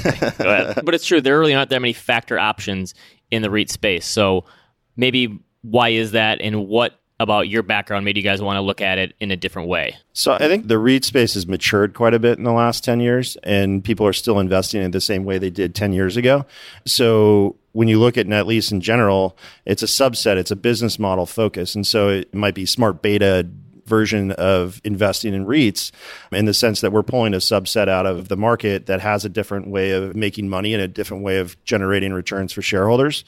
ahead. 0.00 0.80
But 0.84 0.94
it's 0.94 1.06
true. 1.06 1.20
There 1.20 1.38
really 1.38 1.54
aren't 1.54 1.70
that 1.70 1.82
many 1.82 1.92
factor 1.92 2.38
options 2.38 2.94
in 3.30 3.42
the 3.42 3.50
REIT 3.50 3.70
space. 3.70 4.06
So 4.06 4.44
maybe 4.96 5.40
why 5.62 5.90
is 5.90 6.12
that, 6.12 6.40
and 6.40 6.66
what 6.66 6.97
about 7.20 7.48
your 7.48 7.62
background 7.62 8.04
made 8.04 8.16
you 8.16 8.22
guys 8.22 8.40
want 8.40 8.56
to 8.56 8.60
look 8.60 8.80
at 8.80 8.98
it 8.98 9.14
in 9.20 9.30
a 9.30 9.36
different 9.36 9.68
way? 9.68 9.96
So 10.12 10.32
I 10.32 10.38
think 10.38 10.68
the 10.68 10.78
REIT 10.78 11.04
space 11.04 11.34
has 11.34 11.46
matured 11.46 11.94
quite 11.94 12.14
a 12.14 12.18
bit 12.18 12.38
in 12.38 12.44
the 12.44 12.52
last 12.52 12.84
10 12.84 13.00
years, 13.00 13.36
and 13.42 13.82
people 13.82 14.06
are 14.06 14.12
still 14.12 14.38
investing 14.38 14.82
in 14.82 14.92
the 14.92 15.00
same 15.00 15.24
way 15.24 15.38
they 15.38 15.50
did 15.50 15.74
10 15.74 15.92
years 15.92 16.16
ago. 16.16 16.46
So 16.86 17.56
when 17.72 17.88
you 17.88 17.98
look 17.98 18.16
at 18.16 18.26
net 18.26 18.46
lease 18.46 18.70
in 18.70 18.80
general, 18.80 19.36
it's 19.64 19.82
a 19.82 19.86
subset, 19.86 20.36
it's 20.36 20.50
a 20.50 20.56
business 20.56 20.98
model 20.98 21.26
focus. 21.26 21.74
And 21.74 21.86
so 21.86 22.08
it 22.08 22.32
might 22.34 22.54
be 22.54 22.66
smart 22.66 23.02
beta 23.02 23.48
version 23.88 24.32
of 24.32 24.80
investing 24.84 25.34
in 25.34 25.46
REITs 25.46 25.90
in 26.30 26.44
the 26.44 26.54
sense 26.54 26.82
that 26.82 26.92
we're 26.92 27.02
pulling 27.02 27.34
a 27.34 27.38
subset 27.38 27.88
out 27.88 28.06
of 28.06 28.28
the 28.28 28.36
market 28.36 28.86
that 28.86 29.00
has 29.00 29.24
a 29.24 29.28
different 29.28 29.68
way 29.68 29.92
of 29.92 30.14
making 30.14 30.48
money 30.48 30.74
and 30.74 30.82
a 30.82 30.88
different 30.88 31.24
way 31.24 31.38
of 31.38 31.62
generating 31.64 32.12
returns 32.12 32.52
for 32.52 32.62
shareholders 32.62 33.24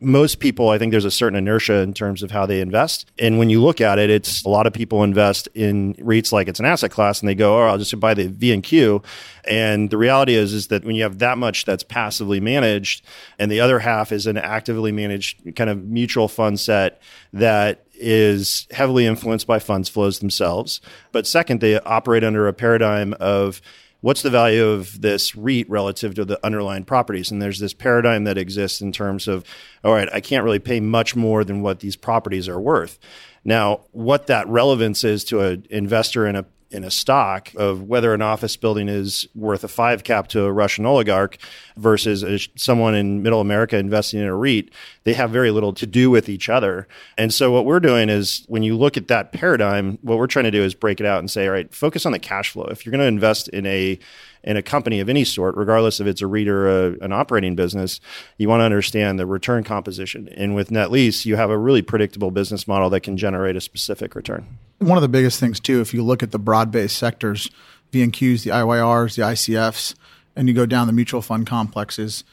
most 0.00 0.40
people, 0.40 0.70
I 0.70 0.78
think 0.78 0.92
there's 0.92 1.04
a 1.04 1.10
certain 1.10 1.36
inertia 1.36 1.80
in 1.80 1.92
terms 1.92 2.22
of 2.22 2.30
how 2.30 2.46
they 2.46 2.60
invest. 2.60 3.10
And 3.18 3.38
when 3.38 3.50
you 3.50 3.62
look 3.62 3.80
at 3.80 3.98
it, 3.98 4.08
it's 4.08 4.42
a 4.44 4.48
lot 4.48 4.66
of 4.66 4.72
people 4.72 5.02
invest 5.04 5.48
in 5.54 5.94
REITs 5.94 6.32
like 6.32 6.48
it's 6.48 6.58
an 6.58 6.66
asset 6.66 6.90
class 6.90 7.20
and 7.20 7.28
they 7.28 7.34
go, 7.34 7.58
oh, 7.58 7.66
I'll 7.66 7.78
just 7.78 7.98
buy 8.00 8.14
the 8.14 8.28
VNQ. 8.28 9.04
And 9.44 9.90
the 9.90 9.98
reality 9.98 10.34
is, 10.34 10.54
is 10.54 10.68
that 10.68 10.84
when 10.84 10.96
you 10.96 11.02
have 11.02 11.18
that 11.18 11.36
much 11.36 11.66
that's 11.66 11.82
passively 11.82 12.40
managed 12.40 13.04
and 13.38 13.50
the 13.50 13.60
other 13.60 13.78
half 13.78 14.10
is 14.10 14.26
an 14.26 14.38
actively 14.38 14.90
managed 14.90 15.54
kind 15.54 15.68
of 15.68 15.84
mutual 15.84 16.28
fund 16.28 16.58
set 16.58 17.02
that 17.34 17.84
is 17.94 18.66
heavily 18.70 19.06
influenced 19.06 19.46
by 19.46 19.58
funds 19.58 19.90
flows 19.90 20.20
themselves. 20.20 20.80
But 21.12 21.26
second, 21.26 21.60
they 21.60 21.78
operate 21.80 22.24
under 22.24 22.48
a 22.48 22.54
paradigm 22.54 23.14
of 23.20 23.60
what's 24.00 24.22
the 24.22 24.30
value 24.30 24.66
of 24.66 25.00
this 25.00 25.36
REIT 25.36 25.68
relative 25.68 26.14
to 26.14 26.24
the 26.24 26.44
underlying 26.44 26.84
properties? 26.84 27.30
And 27.30 27.40
there's 27.40 27.58
this 27.58 27.74
paradigm 27.74 28.24
that 28.24 28.38
exists 28.38 28.80
in 28.80 28.92
terms 28.92 29.28
of, 29.28 29.44
all 29.84 29.92
right, 29.92 30.08
I 30.12 30.20
can't 30.20 30.44
really 30.44 30.58
pay 30.58 30.80
much 30.80 31.14
more 31.16 31.44
than 31.44 31.62
what 31.62 31.80
these 31.80 31.96
properties 31.96 32.48
are 32.48 32.60
worth. 32.60 32.98
Now, 33.44 33.80
what 33.92 34.26
that 34.26 34.48
relevance 34.48 35.04
is 35.04 35.24
to 35.24 35.40
an 35.40 35.66
investor 35.70 36.26
in 36.26 36.36
a 36.36 36.44
in 36.70 36.84
a 36.84 36.90
stock 36.90 37.52
of 37.56 37.82
whether 37.82 38.14
an 38.14 38.22
office 38.22 38.56
building 38.56 38.88
is 38.88 39.26
worth 39.34 39.64
a 39.64 39.68
five 39.68 40.04
cap 40.04 40.28
to 40.28 40.44
a 40.44 40.52
Russian 40.52 40.86
oligarch 40.86 41.36
versus 41.76 42.22
a, 42.22 42.38
someone 42.56 42.94
in 42.94 43.22
middle 43.22 43.40
America 43.40 43.76
investing 43.76 44.20
in 44.20 44.26
a 44.26 44.36
REIT, 44.36 44.70
they 45.04 45.12
have 45.14 45.30
very 45.30 45.50
little 45.50 45.72
to 45.72 45.86
do 45.86 46.10
with 46.10 46.28
each 46.28 46.48
other. 46.48 46.86
And 47.18 47.34
so 47.34 47.50
what 47.50 47.64
we're 47.64 47.80
doing 47.80 48.08
is 48.08 48.44
when 48.46 48.62
you 48.62 48.76
look 48.76 48.96
at 48.96 49.08
that 49.08 49.32
paradigm, 49.32 49.98
what 50.02 50.18
we're 50.18 50.26
trying 50.26 50.44
to 50.44 50.50
do 50.50 50.62
is 50.62 50.74
break 50.74 51.00
it 51.00 51.06
out 51.06 51.18
and 51.18 51.30
say, 51.30 51.46
all 51.46 51.52
right, 51.52 51.74
focus 51.74 52.06
on 52.06 52.12
the 52.12 52.18
cash 52.18 52.50
flow. 52.50 52.64
If 52.64 52.86
you're 52.86 52.92
going 52.92 53.00
to 53.00 53.06
invest 53.06 53.48
in 53.48 53.66
a 53.66 53.98
in 54.42 54.56
a 54.56 54.62
company 54.62 55.00
of 55.00 55.08
any 55.08 55.24
sort, 55.24 55.56
regardless 55.56 56.00
if 56.00 56.06
it's 56.06 56.22
a 56.22 56.26
REIT 56.26 56.48
or 56.48 56.68
a, 56.68 56.96
an 57.00 57.12
operating 57.12 57.54
business, 57.54 58.00
you 58.38 58.48
want 58.48 58.60
to 58.60 58.64
understand 58.64 59.18
the 59.18 59.26
return 59.26 59.64
composition. 59.64 60.28
And 60.36 60.54
with 60.54 60.70
net 60.70 60.90
lease, 60.90 61.26
you 61.26 61.36
have 61.36 61.50
a 61.50 61.58
really 61.58 61.82
predictable 61.82 62.30
business 62.30 62.66
model 62.66 62.90
that 62.90 63.00
can 63.00 63.16
generate 63.16 63.56
a 63.56 63.60
specific 63.60 64.14
return. 64.14 64.46
One 64.78 64.96
of 64.96 65.02
the 65.02 65.08
biggest 65.08 65.38
things 65.40 65.60
too, 65.60 65.80
if 65.80 65.92
you 65.92 66.02
look 66.02 66.22
at 66.22 66.30
the 66.30 66.38
broad-based 66.38 66.96
sectors, 66.96 67.50
VNQs, 67.92 68.44
the 68.44 68.50
IYRs, 68.50 69.16
the 69.16 69.22
ICFs, 69.22 69.94
and 70.36 70.48
you 70.48 70.54
go 70.54 70.64
down 70.64 70.86
the 70.86 70.92
mutual 70.92 71.20
fund 71.20 71.46
complexes, 71.46 72.24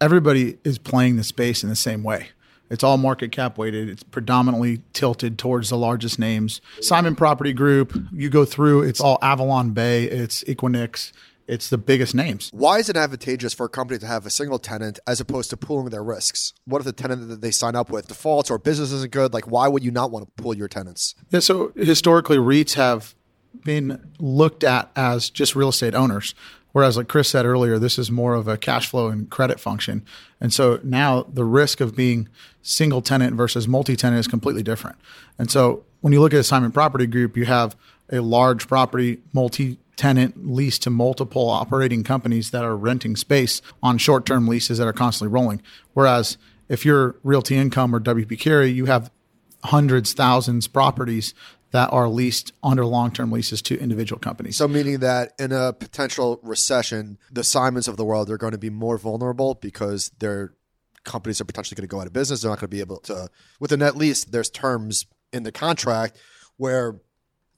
everybody 0.00 0.56
is 0.64 0.78
playing 0.78 1.16
the 1.16 1.24
space 1.24 1.62
in 1.62 1.68
the 1.68 1.76
same 1.76 2.02
way. 2.02 2.28
It's 2.70 2.84
all 2.84 2.96
market 2.96 3.32
cap 3.32 3.58
weighted. 3.58 3.88
It's 3.88 4.04
predominantly 4.04 4.80
tilted 4.92 5.38
towards 5.38 5.70
the 5.70 5.76
largest 5.76 6.20
names. 6.20 6.60
Simon 6.80 7.16
Property 7.16 7.52
Group, 7.52 7.98
you 8.12 8.30
go 8.30 8.44
through, 8.44 8.82
it's 8.82 9.00
all 9.00 9.18
Avalon 9.20 9.70
Bay, 9.70 10.04
it's 10.04 10.44
Equinix, 10.44 11.10
it's 11.50 11.68
the 11.68 11.78
biggest 11.78 12.14
names. 12.14 12.48
Why 12.54 12.78
is 12.78 12.88
it 12.88 12.96
advantageous 12.96 13.52
for 13.52 13.66
a 13.66 13.68
company 13.68 13.98
to 13.98 14.06
have 14.06 14.24
a 14.24 14.30
single 14.30 14.60
tenant 14.60 15.00
as 15.04 15.20
opposed 15.20 15.50
to 15.50 15.56
pooling 15.56 15.90
their 15.90 16.04
risks? 16.04 16.54
What 16.64 16.78
if 16.78 16.84
the 16.84 16.92
tenant 16.92 17.28
that 17.28 17.40
they 17.40 17.50
sign 17.50 17.74
up 17.74 17.90
with 17.90 18.06
defaults 18.06 18.52
or 18.52 18.58
business 18.58 18.92
isn't 18.92 19.10
good? 19.10 19.34
Like, 19.34 19.50
why 19.50 19.66
would 19.66 19.82
you 19.82 19.90
not 19.90 20.12
want 20.12 20.24
to 20.24 20.42
pool 20.42 20.56
your 20.56 20.68
tenants? 20.68 21.16
Yeah, 21.30 21.40
so 21.40 21.72
historically, 21.74 22.36
REITs 22.36 22.74
have 22.74 23.16
been 23.64 24.12
looked 24.20 24.62
at 24.62 24.92
as 24.94 25.28
just 25.28 25.56
real 25.56 25.70
estate 25.70 25.92
owners. 25.92 26.36
Whereas, 26.70 26.96
like 26.96 27.08
Chris 27.08 27.28
said 27.28 27.44
earlier, 27.44 27.80
this 27.80 27.98
is 27.98 28.12
more 28.12 28.34
of 28.34 28.46
a 28.46 28.56
cash 28.56 28.88
flow 28.88 29.08
and 29.08 29.28
credit 29.28 29.58
function. 29.58 30.04
And 30.40 30.52
so 30.52 30.78
now 30.84 31.24
the 31.24 31.44
risk 31.44 31.80
of 31.80 31.96
being 31.96 32.28
single 32.62 33.02
tenant 33.02 33.34
versus 33.34 33.66
multi 33.66 33.96
tenant 33.96 34.20
is 34.20 34.28
completely 34.28 34.62
different. 34.62 34.98
And 35.36 35.50
so 35.50 35.82
when 36.00 36.12
you 36.12 36.20
look 36.20 36.32
at 36.32 36.38
a 36.38 36.44
Simon 36.44 36.70
Property 36.70 37.08
Group, 37.08 37.36
you 37.36 37.46
have 37.46 37.74
a 38.12 38.20
large 38.20 38.68
property, 38.68 39.18
multi 39.32 39.78
tenant 40.00 40.48
lease 40.50 40.78
to 40.78 40.88
multiple 40.88 41.50
operating 41.50 42.02
companies 42.02 42.52
that 42.52 42.64
are 42.64 42.74
renting 42.74 43.16
space 43.16 43.60
on 43.82 43.98
short 43.98 44.24
term 44.24 44.48
leases 44.48 44.78
that 44.78 44.86
are 44.86 44.94
constantly 44.94 45.30
rolling. 45.30 45.60
Whereas 45.92 46.38
if 46.70 46.86
you're 46.86 47.16
Realty 47.22 47.54
Income 47.54 47.94
or 47.94 48.00
WP 48.00 48.40
Carey, 48.40 48.70
you 48.70 48.86
have 48.86 49.10
hundreds, 49.62 50.14
thousands 50.14 50.66
properties 50.68 51.34
that 51.72 51.92
are 51.92 52.08
leased 52.08 52.50
under 52.62 52.86
long-term 52.86 53.30
leases 53.30 53.60
to 53.60 53.78
individual 53.78 54.18
companies. 54.18 54.56
So, 54.56 54.66
meaning 54.66 55.00
that 55.00 55.34
in 55.38 55.52
a 55.52 55.74
potential 55.74 56.40
recession, 56.42 57.18
the 57.30 57.44
Simons 57.44 57.86
of 57.86 57.98
the 57.98 58.04
world 58.04 58.30
are 58.30 58.38
going 58.38 58.52
to 58.52 58.58
be 58.58 58.70
more 58.70 58.96
vulnerable 58.96 59.54
because 59.54 60.10
their 60.18 60.54
companies 61.04 61.42
are 61.42 61.44
potentially 61.44 61.76
going 61.76 61.86
to 61.86 61.92
go 61.92 62.00
out 62.00 62.06
of 62.06 62.14
business. 62.14 62.40
They're 62.40 62.50
not 62.50 62.58
going 62.58 62.70
to 62.70 62.74
be 62.74 62.80
able 62.80 63.00
to. 63.00 63.28
With 63.60 63.70
a 63.70 63.76
net 63.76 63.96
lease, 63.98 64.24
there's 64.24 64.48
terms 64.48 65.04
in 65.30 65.42
the 65.42 65.52
contract 65.52 66.18
where 66.56 67.00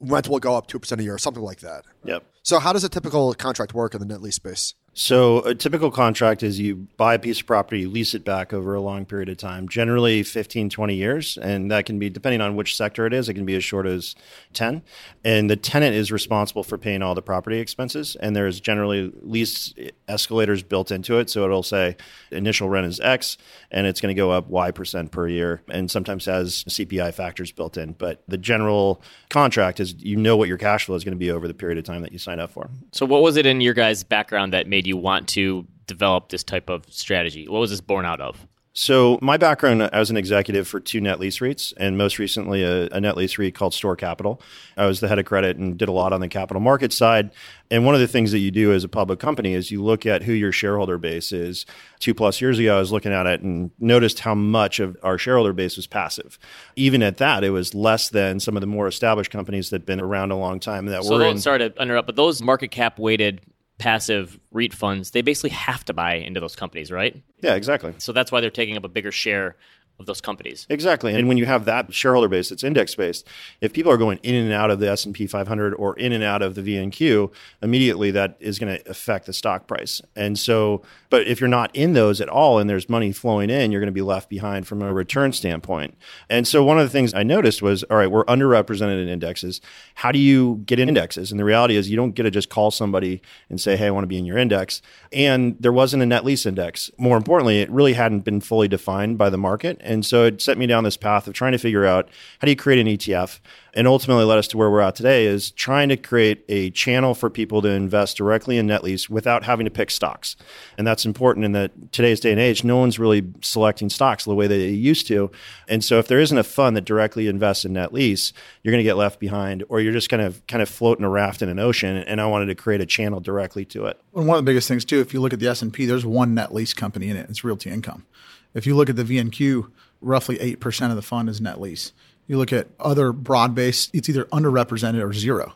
rent 0.00 0.28
will 0.28 0.40
go 0.40 0.56
up 0.56 0.66
two 0.66 0.80
percent 0.80 1.00
a 1.00 1.04
year 1.04 1.14
or 1.14 1.18
something 1.18 1.44
like 1.44 1.60
that. 1.60 1.84
Yep. 2.04 2.24
So, 2.44 2.58
how 2.58 2.72
does 2.72 2.82
a 2.82 2.88
typical 2.88 3.32
contract 3.34 3.72
work 3.72 3.94
in 3.94 4.00
the 4.00 4.06
net 4.06 4.20
lease 4.20 4.34
space? 4.34 4.74
So 4.94 5.38
a 5.40 5.54
typical 5.54 5.90
contract 5.90 6.42
is 6.42 6.60
you 6.60 6.86
buy 6.98 7.14
a 7.14 7.18
piece 7.18 7.40
of 7.40 7.46
property, 7.46 7.80
you 7.80 7.88
lease 7.88 8.12
it 8.12 8.26
back 8.26 8.52
over 8.52 8.74
a 8.74 8.80
long 8.80 9.06
period 9.06 9.30
of 9.30 9.38
time, 9.38 9.66
generally 9.66 10.22
15, 10.22 10.68
20 10.68 10.94
years. 10.94 11.38
And 11.38 11.70
that 11.70 11.86
can 11.86 11.98
be, 11.98 12.10
depending 12.10 12.42
on 12.42 12.56
which 12.56 12.76
sector 12.76 13.06
it 13.06 13.14
is, 13.14 13.26
it 13.28 13.34
can 13.34 13.46
be 13.46 13.54
as 13.54 13.64
short 13.64 13.86
as 13.86 14.14
10. 14.52 14.82
And 15.24 15.48
the 15.48 15.56
tenant 15.56 15.96
is 15.96 16.12
responsible 16.12 16.62
for 16.62 16.76
paying 16.76 17.00
all 17.00 17.14
the 17.14 17.22
property 17.22 17.58
expenses. 17.58 18.16
And 18.20 18.36
there's 18.36 18.60
generally 18.60 19.10
lease 19.22 19.72
escalators 20.08 20.62
built 20.62 20.90
into 20.90 21.18
it. 21.18 21.30
So 21.30 21.44
it'll 21.44 21.62
say 21.62 21.96
initial 22.30 22.68
rent 22.68 22.86
is 22.86 23.00
X 23.00 23.38
and 23.70 23.86
it's 23.86 24.00
going 24.00 24.14
to 24.14 24.20
go 24.20 24.30
up 24.30 24.48
Y 24.48 24.72
percent 24.72 25.10
per 25.10 25.26
year. 25.26 25.62
And 25.70 25.90
sometimes 25.90 26.26
has 26.26 26.64
CPI 26.64 27.14
factors 27.14 27.50
built 27.50 27.78
in. 27.78 27.92
But 27.92 28.22
the 28.28 28.36
general 28.36 29.00
contract 29.30 29.80
is 29.80 29.94
you 30.02 30.16
know 30.16 30.36
what 30.36 30.48
your 30.48 30.58
cash 30.58 30.84
flow 30.84 30.96
is 30.96 31.02
going 31.04 31.14
to 31.14 31.18
be 31.18 31.30
over 31.30 31.48
the 31.48 31.54
period 31.54 31.78
of 31.78 31.84
time 31.84 32.02
that 32.02 32.12
you 32.12 32.18
sign 32.18 32.38
up 32.38 32.50
for. 32.50 32.68
So, 32.92 33.06
what 33.06 33.22
was 33.22 33.36
it 33.36 33.46
in 33.46 33.60
your 33.60 33.74
guys' 33.74 34.04
background 34.04 34.52
that 34.52 34.66
made 34.66 34.81
you 34.86 34.96
want 34.96 35.28
to 35.30 35.66
develop 35.86 36.28
this 36.28 36.44
type 36.44 36.68
of 36.70 36.84
strategy? 36.88 37.48
What 37.48 37.60
was 37.60 37.70
this 37.70 37.80
born 37.80 38.04
out 38.04 38.20
of? 38.20 38.46
So, 38.74 39.18
my 39.20 39.36
background, 39.36 39.82
I 39.92 39.98
was 39.98 40.08
an 40.08 40.16
executive 40.16 40.66
for 40.66 40.80
two 40.80 40.98
net 40.98 41.20
lease 41.20 41.40
REITs, 41.40 41.74
and 41.76 41.98
most 41.98 42.18
recently 42.18 42.62
a, 42.62 42.86
a, 42.86 43.02
net 43.02 43.18
lease 43.18 43.36
REIT 43.36 43.54
called 43.54 43.74
Store 43.74 43.96
Capital. 43.96 44.40
I 44.78 44.86
was 44.86 45.00
the 45.00 45.08
head 45.08 45.18
of 45.18 45.26
credit 45.26 45.58
and 45.58 45.76
did 45.76 45.90
a 45.90 45.92
lot 45.92 46.14
on 46.14 46.22
the 46.22 46.28
capital 46.28 46.58
market 46.58 46.90
side. 46.90 47.32
And 47.70 47.84
one 47.84 47.94
of 47.94 48.00
the 48.00 48.08
things 48.08 48.32
that 48.32 48.38
you 48.38 48.50
do 48.50 48.72
as 48.72 48.82
a 48.82 48.88
public 48.88 49.18
company 49.18 49.52
is 49.52 49.70
you 49.70 49.84
look 49.84 50.06
at 50.06 50.22
who 50.22 50.32
your 50.32 50.52
shareholder 50.52 50.96
base 50.96 51.32
is. 51.32 51.66
Two 51.98 52.14
plus 52.14 52.40
years 52.40 52.58
ago, 52.58 52.76
I 52.76 52.78
was 52.78 52.92
looking 52.92 53.12
at 53.12 53.26
it 53.26 53.42
and 53.42 53.72
noticed 53.78 54.20
how 54.20 54.34
much 54.34 54.80
of 54.80 54.96
our 55.02 55.18
shareholder 55.18 55.52
base 55.52 55.76
was 55.76 55.86
passive. 55.86 56.38
Even 56.74 57.02
at 57.02 57.18
that, 57.18 57.44
it 57.44 57.50
was 57.50 57.74
less 57.74 58.08
than 58.08 58.40
some 58.40 58.56
of 58.56 58.62
the 58.62 58.66
more 58.66 58.88
established 58.88 59.30
companies 59.30 59.68
that 59.68 59.82
have 59.82 59.86
been 59.86 60.00
around 60.00 60.30
a 60.30 60.38
long 60.38 60.60
time. 60.60 60.86
That 60.86 61.04
so 61.04 61.18
were 61.18 61.26
in, 61.26 61.38
sorry 61.38 61.58
to 61.58 61.74
interrupt, 61.82 62.06
but 62.06 62.16
those 62.16 62.40
market 62.40 62.70
cap 62.70 62.98
weighted 62.98 63.42
passive 63.82 64.38
REIT 64.52 64.72
funds, 64.72 65.10
they 65.10 65.22
basically 65.22 65.50
have 65.50 65.84
to 65.86 65.92
buy 65.92 66.14
into 66.14 66.38
those 66.38 66.54
companies, 66.54 66.92
right? 66.92 67.20
Yeah, 67.40 67.56
exactly. 67.56 67.92
So 67.98 68.12
that's 68.12 68.30
why 68.30 68.40
they're 68.40 68.48
taking 68.48 68.76
up 68.76 68.84
a 68.84 68.88
bigger 68.88 69.10
share 69.10 69.56
of 69.98 70.06
those 70.06 70.20
companies. 70.20 70.66
Exactly. 70.68 71.14
And 71.14 71.28
when 71.28 71.36
you 71.36 71.46
have 71.46 71.64
that 71.64 71.92
shareholder 71.94 72.28
base 72.28 72.48
that's 72.48 72.64
index 72.64 72.94
based, 72.94 73.26
if 73.60 73.72
people 73.72 73.92
are 73.92 73.96
going 73.96 74.18
in 74.22 74.34
and 74.34 74.52
out 74.52 74.70
of 74.70 74.80
the 74.80 74.90
S&P 74.90 75.26
500 75.26 75.74
or 75.74 75.96
in 75.98 76.12
and 76.12 76.24
out 76.24 76.42
of 76.42 76.54
the 76.54 76.62
VNQ, 76.62 77.32
immediately 77.62 78.10
that 78.10 78.36
is 78.40 78.58
going 78.58 78.76
to 78.76 78.90
affect 78.90 79.26
the 79.26 79.32
stock 79.32 79.66
price. 79.66 80.02
And 80.16 80.38
so, 80.38 80.82
but 81.10 81.26
if 81.26 81.40
you're 81.40 81.48
not 81.48 81.74
in 81.74 81.92
those 81.92 82.20
at 82.20 82.28
all 82.28 82.58
and 82.58 82.68
there's 82.68 82.88
money 82.88 83.12
flowing 83.12 83.50
in, 83.50 83.70
you're 83.70 83.80
going 83.80 83.86
to 83.86 83.92
be 83.92 84.02
left 84.02 84.28
behind 84.28 84.66
from 84.66 84.82
a 84.82 84.92
return 84.92 85.32
standpoint. 85.32 85.96
And 86.28 86.48
so 86.48 86.64
one 86.64 86.78
of 86.78 86.84
the 86.84 86.90
things 86.90 87.14
I 87.14 87.22
noticed 87.22 87.62
was, 87.62 87.82
all 87.84 87.96
right, 87.96 88.10
we're 88.10 88.24
underrepresented 88.24 89.00
in 89.00 89.08
indexes. 89.08 89.60
How 89.96 90.10
do 90.10 90.18
you 90.18 90.62
get 90.66 90.80
in 90.80 90.88
indexes? 90.88 91.30
And 91.30 91.38
the 91.38 91.44
reality 91.44 91.76
is 91.76 91.90
you 91.90 91.96
don't 91.96 92.12
get 92.12 92.24
to 92.24 92.30
just 92.30 92.48
call 92.48 92.70
somebody 92.70 93.22
and 93.48 93.60
say, 93.60 93.76
"Hey, 93.76 93.86
I 93.86 93.90
want 93.90 94.04
to 94.04 94.08
be 94.08 94.18
in 94.18 94.24
your 94.24 94.38
index." 94.38 94.82
And 95.12 95.56
there 95.60 95.72
wasn't 95.72 96.02
a 96.02 96.06
net 96.06 96.24
lease 96.24 96.46
index. 96.46 96.90
More 96.98 97.16
importantly, 97.16 97.60
it 97.60 97.70
really 97.70 97.92
hadn't 97.92 98.20
been 98.20 98.40
fully 98.40 98.68
defined 98.68 99.18
by 99.18 99.30
the 99.30 99.38
market 99.38 99.80
and 99.82 100.04
so 100.04 100.24
it 100.24 100.40
set 100.40 100.58
me 100.58 100.66
down 100.66 100.84
this 100.84 100.96
path 100.96 101.26
of 101.26 101.34
trying 101.34 101.52
to 101.52 101.58
figure 101.58 101.84
out 101.84 102.08
how 102.40 102.46
do 102.46 102.50
you 102.50 102.56
create 102.56 102.80
an 102.80 102.86
ETF 102.86 103.40
and 103.74 103.86
ultimately 103.86 104.24
led 104.24 104.38
us 104.38 104.48
to 104.48 104.58
where 104.58 104.70
we're 104.70 104.80
at 104.80 104.94
today 104.94 105.26
is 105.26 105.50
trying 105.50 105.88
to 105.88 105.96
create 105.96 106.44
a 106.48 106.70
channel 106.70 107.14
for 107.14 107.30
people 107.30 107.62
to 107.62 107.68
invest 107.68 108.16
directly 108.16 108.58
in 108.58 108.66
net 108.66 108.84
lease 108.84 109.08
without 109.08 109.44
having 109.44 109.64
to 109.64 109.70
pick 109.70 109.90
stocks. 109.90 110.36
And 110.76 110.86
that's 110.86 111.06
important 111.06 111.46
in 111.46 111.52
that 111.52 111.92
today's 111.92 112.20
day 112.20 112.32
and 112.32 112.40
age, 112.40 112.64
no 112.64 112.76
one's 112.76 112.98
really 112.98 113.24
selecting 113.40 113.88
stocks 113.88 114.24
the 114.24 114.34
way 114.34 114.46
they 114.46 114.68
used 114.68 115.06
to. 115.08 115.30
And 115.68 115.82
so 115.82 115.98
if 115.98 116.06
there 116.06 116.20
isn't 116.20 116.36
a 116.36 116.44
fund 116.44 116.76
that 116.76 116.84
directly 116.84 117.28
invests 117.28 117.64
in 117.64 117.72
net 117.72 117.94
lease, 117.94 118.32
you're 118.62 118.72
going 118.72 118.84
to 118.84 118.88
get 118.88 118.96
left 118.96 119.18
behind 119.18 119.64
or 119.68 119.80
you're 119.80 119.92
just 119.92 120.10
kind 120.10 120.22
of 120.22 120.46
kind 120.46 120.62
of 120.62 120.68
floating 120.68 121.04
a 121.04 121.10
raft 121.10 121.40
in 121.40 121.48
an 121.48 121.58
ocean. 121.58 121.96
And 121.96 122.20
I 122.20 122.26
wanted 122.26 122.46
to 122.46 122.54
create 122.54 122.82
a 122.82 122.86
channel 122.86 123.20
directly 123.20 123.64
to 123.66 123.86
it. 123.86 123.98
And 124.14 124.26
one 124.26 124.38
of 124.38 124.44
the 124.44 124.50
biggest 124.50 124.68
things 124.68 124.84
too, 124.84 125.00
if 125.00 125.14
you 125.14 125.20
look 125.20 125.32
at 125.32 125.40
the 125.40 125.48
S&P, 125.48 125.86
there's 125.86 126.04
one 126.04 126.34
net 126.34 126.52
lease 126.52 126.74
company 126.74 127.08
in 127.08 127.16
it. 127.16 127.30
It's 127.30 127.42
Realty 127.42 127.70
Income. 127.70 128.04
If 128.54 128.66
you 128.66 128.76
look 128.76 128.90
at 128.90 128.96
the 128.96 129.04
VNQ, 129.04 129.70
roughly 130.00 130.36
8% 130.36 130.90
of 130.90 130.96
the 130.96 131.02
fund 131.02 131.28
is 131.28 131.40
net 131.40 131.60
lease. 131.60 131.92
You 132.26 132.38
look 132.38 132.52
at 132.52 132.68
other 132.78 133.12
broad 133.12 133.54
based, 133.54 133.90
it's 133.94 134.08
either 134.08 134.24
underrepresented 134.26 135.02
or 135.02 135.12
zero. 135.12 135.54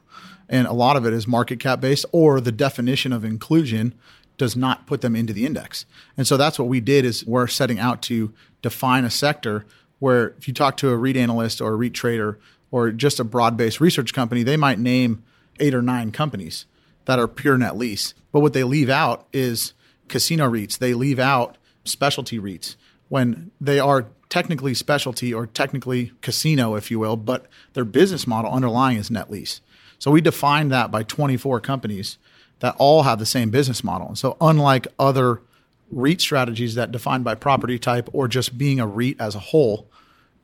And 0.49 0.67
a 0.67 0.73
lot 0.73 0.97
of 0.97 1.07
it 1.07 1.13
is 1.13 1.27
market 1.27 1.59
cap 1.59 1.81
based, 1.81 2.07
or 2.13 2.41
the 2.41 2.53
definition 2.53 3.13
of 3.13 3.25
inclusion 3.25 3.95
does 4.39 4.57
not 4.57 4.87
put 4.87 5.01
them 5.01 5.17
into 5.17 5.33
the 5.33 5.47
index. 5.47 5.87
And 6.17 6.27
so 6.27 6.37
that's 6.37 6.59
what 6.59 6.69
we 6.69 6.81
did 6.81 7.05
is 7.05 7.25
we're 7.27 7.47
setting 7.47 7.79
out 7.79 8.03
to 8.03 8.33
define 8.63 9.05
a 9.05 9.11
sector 9.11 9.65
where 9.99 10.35
if 10.39 10.47
you 10.47 10.55
talk 10.55 10.77
to 10.79 10.91
a 10.91 10.97
REIT 10.97 11.17
analyst 11.17 11.61
or 11.61 11.73
a 11.73 11.77
REIT 11.77 11.95
trader 11.95 12.39
or 12.71 12.91
just 12.91 13.19
a 13.19 13.25
broad-based 13.25 13.81
research 13.81 14.13
company, 14.13 14.43
they 14.43 14.57
might 14.57 14.79
name 14.79 15.23
eight 15.59 15.75
or 15.75 15.83
nine 15.83 16.13
companies 16.13 16.67
that 17.07 17.19
are 17.19 17.29
pure 17.29 17.57
net 17.57 17.77
lease. 17.77 18.13
But 18.33 18.41
what 18.41 18.53
they 18.53 18.65
leave 18.65 18.91
out 18.91 19.27
is 19.33 19.73
casino 20.09 20.51
REITs. 20.51 20.79
They 20.79 20.93
leave 20.93 21.19
out 21.19 21.57
specialty 21.85 22.39
REITs 22.39 22.77
when 23.09 23.51
they 23.61 23.79
are 23.79 24.07
technically 24.29 24.75
specialty 24.75 25.33
or 25.33 25.47
technically 25.47 26.13
casino, 26.21 26.75
if 26.75 26.91
you 26.91 26.99
will, 26.99 27.17
but 27.17 27.47
their 27.75 27.85
business 27.85 28.27
model 28.27 28.51
underlying 28.51 28.97
is 28.97 29.11
net 29.11 29.31
lease. 29.31 29.61
So 29.99 30.11
we 30.11 30.21
defined 30.21 30.73
that 30.73 30.91
by 30.91 31.03
24 31.05 31.61
companies 31.61 32.19
that 32.61 32.75
all 32.79 33.05
have 33.05 33.19
the 33.19 33.27
same 33.27 33.51
business 33.51 33.85
model. 33.85 34.09
And 34.09 34.19
so 34.19 34.37
unlike 34.41 34.89
other 34.99 35.41
REIT 35.91 36.21
strategies 36.21 36.75
that 36.75 36.91
defined 36.91 37.25
by 37.25 37.35
property 37.35 37.79
type 37.79 38.09
or 38.13 38.29
just 38.29 38.59
being 38.59 38.81
a 38.81 38.87
REIT 38.87 39.21
as 39.21 39.35
a 39.35 39.41
whole, 39.41 39.89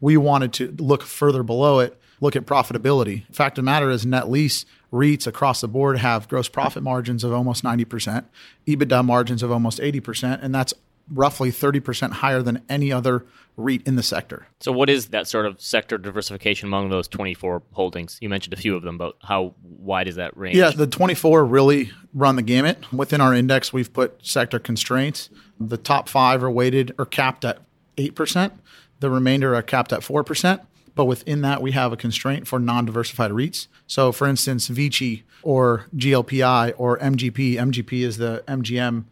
we 0.00 0.16
wanted 0.16 0.52
to 0.54 0.74
look 0.78 1.02
further 1.02 1.42
below 1.42 1.80
it, 1.80 1.98
look 2.20 2.36
at 2.36 2.46
profitability. 2.46 3.24
Fact 3.34 3.58
of 3.58 3.64
the 3.64 3.70
matter 3.70 3.90
is 3.90 4.06
net 4.06 4.30
lease 4.30 4.64
REITs 4.92 5.26
across 5.26 5.60
the 5.60 5.68
board 5.68 5.98
have 5.98 6.28
gross 6.28 6.48
profit 6.48 6.82
margins 6.82 7.24
of 7.24 7.32
almost 7.32 7.64
90%, 7.64 8.24
EBITDA 8.66 9.04
margins 9.04 9.42
of 9.42 9.50
almost 9.50 9.78
80%, 9.78 10.42
and 10.42 10.54
that's 10.54 10.74
roughly 11.10 11.50
30% 11.50 12.10
higher 12.12 12.42
than 12.42 12.62
any 12.68 12.92
other 12.92 13.24
REIT 13.56 13.86
in 13.86 13.96
the 13.96 14.02
sector. 14.02 14.46
So, 14.60 14.72
what 14.72 14.88
is 14.88 15.08
that 15.08 15.28
sort 15.28 15.44
of 15.44 15.60
sector 15.60 15.98
diversification 15.98 16.68
among 16.68 16.88
those 16.88 17.06
24 17.08 17.62
holdings? 17.72 18.18
You 18.20 18.28
mentioned 18.28 18.54
a 18.54 18.56
few 18.56 18.74
of 18.74 18.82
them, 18.82 18.96
but 18.96 19.16
how 19.22 19.54
wide 19.62 20.08
is 20.08 20.16
that 20.16 20.36
range? 20.36 20.56
Yeah, 20.56 20.70
the 20.70 20.86
24 20.86 21.44
really 21.44 21.90
run 22.14 22.36
the 22.36 22.42
gamut. 22.42 22.90
Within 22.92 23.20
our 23.20 23.34
index, 23.34 23.72
we've 23.72 23.92
put 23.92 24.24
sector 24.24 24.58
constraints. 24.58 25.28
The 25.60 25.76
top 25.76 26.08
five 26.08 26.42
are 26.42 26.50
weighted 26.50 26.94
or 26.98 27.04
capped 27.04 27.44
at 27.44 27.58
8%, 27.96 28.52
the 29.00 29.10
remainder 29.10 29.54
are 29.54 29.62
capped 29.62 29.92
at 29.92 30.00
4%. 30.00 30.64
But 30.94 31.06
within 31.06 31.40
that, 31.40 31.62
we 31.62 31.72
have 31.72 31.92
a 31.92 31.96
constraint 31.96 32.46
for 32.46 32.58
non 32.58 32.84
diversified 32.84 33.30
REITs. 33.30 33.66
So, 33.86 34.12
for 34.12 34.26
instance, 34.26 34.68
Vici 34.68 35.24
or 35.42 35.86
GLPI 35.96 36.74
or 36.76 36.98
MGP, 36.98 37.54
MGP 37.54 38.02
is 38.02 38.18
the 38.18 38.44
MGM 38.46 39.04